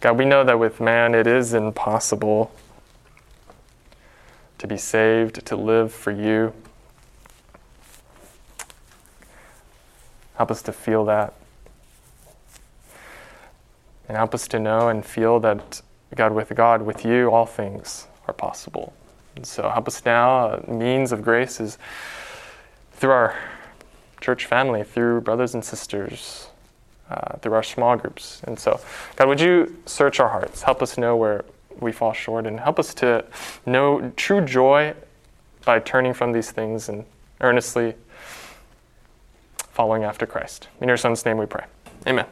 God, 0.00 0.18
we 0.18 0.24
know 0.24 0.44
that 0.44 0.58
with 0.58 0.80
man 0.80 1.14
it 1.14 1.26
is 1.26 1.52
impossible 1.54 2.50
to 4.58 4.66
be 4.66 4.76
saved, 4.76 5.44
to 5.46 5.56
live 5.56 5.92
for 5.92 6.10
you. 6.10 6.52
Help 10.34 10.50
us 10.50 10.62
to 10.62 10.72
feel 10.72 11.04
that. 11.06 11.34
And 14.08 14.16
help 14.16 14.34
us 14.34 14.48
to 14.48 14.58
know 14.58 14.88
and 14.88 15.04
feel 15.04 15.40
that, 15.40 15.82
God, 16.14 16.32
with 16.32 16.54
God, 16.54 16.82
with 16.82 17.04
you, 17.04 17.30
all 17.30 17.46
things 17.46 18.06
are 18.26 18.34
possible. 18.34 18.92
And 19.36 19.46
so 19.46 19.68
help 19.68 19.86
us 19.86 20.04
now. 20.04 20.54
A 20.54 20.70
means 20.70 21.12
of 21.12 21.22
grace 21.22 21.60
is 21.60 21.78
through 22.92 23.12
our 23.12 23.38
church 24.20 24.44
family, 24.44 24.82
through 24.82 25.22
brothers 25.22 25.54
and 25.54 25.64
sisters, 25.64 26.49
uh, 27.10 27.36
through 27.38 27.54
our 27.54 27.62
small 27.62 27.96
groups. 27.96 28.40
And 28.44 28.58
so, 28.58 28.80
God, 29.16 29.28
would 29.28 29.40
you 29.40 29.76
search 29.86 30.20
our 30.20 30.28
hearts? 30.28 30.62
Help 30.62 30.82
us 30.82 30.96
know 30.96 31.16
where 31.16 31.44
we 31.80 31.92
fall 31.92 32.12
short 32.12 32.46
and 32.46 32.60
help 32.60 32.78
us 32.78 32.94
to 32.94 33.24
know 33.66 34.12
true 34.16 34.40
joy 34.44 34.94
by 35.64 35.78
turning 35.78 36.14
from 36.14 36.32
these 36.32 36.50
things 36.50 36.88
and 36.88 37.04
earnestly 37.40 37.94
following 39.56 40.04
after 40.04 40.26
Christ. 40.26 40.68
In 40.80 40.88
your 40.88 40.96
Son's 40.96 41.24
name 41.24 41.38
we 41.38 41.46
pray. 41.46 41.64
Amen. 42.06 42.26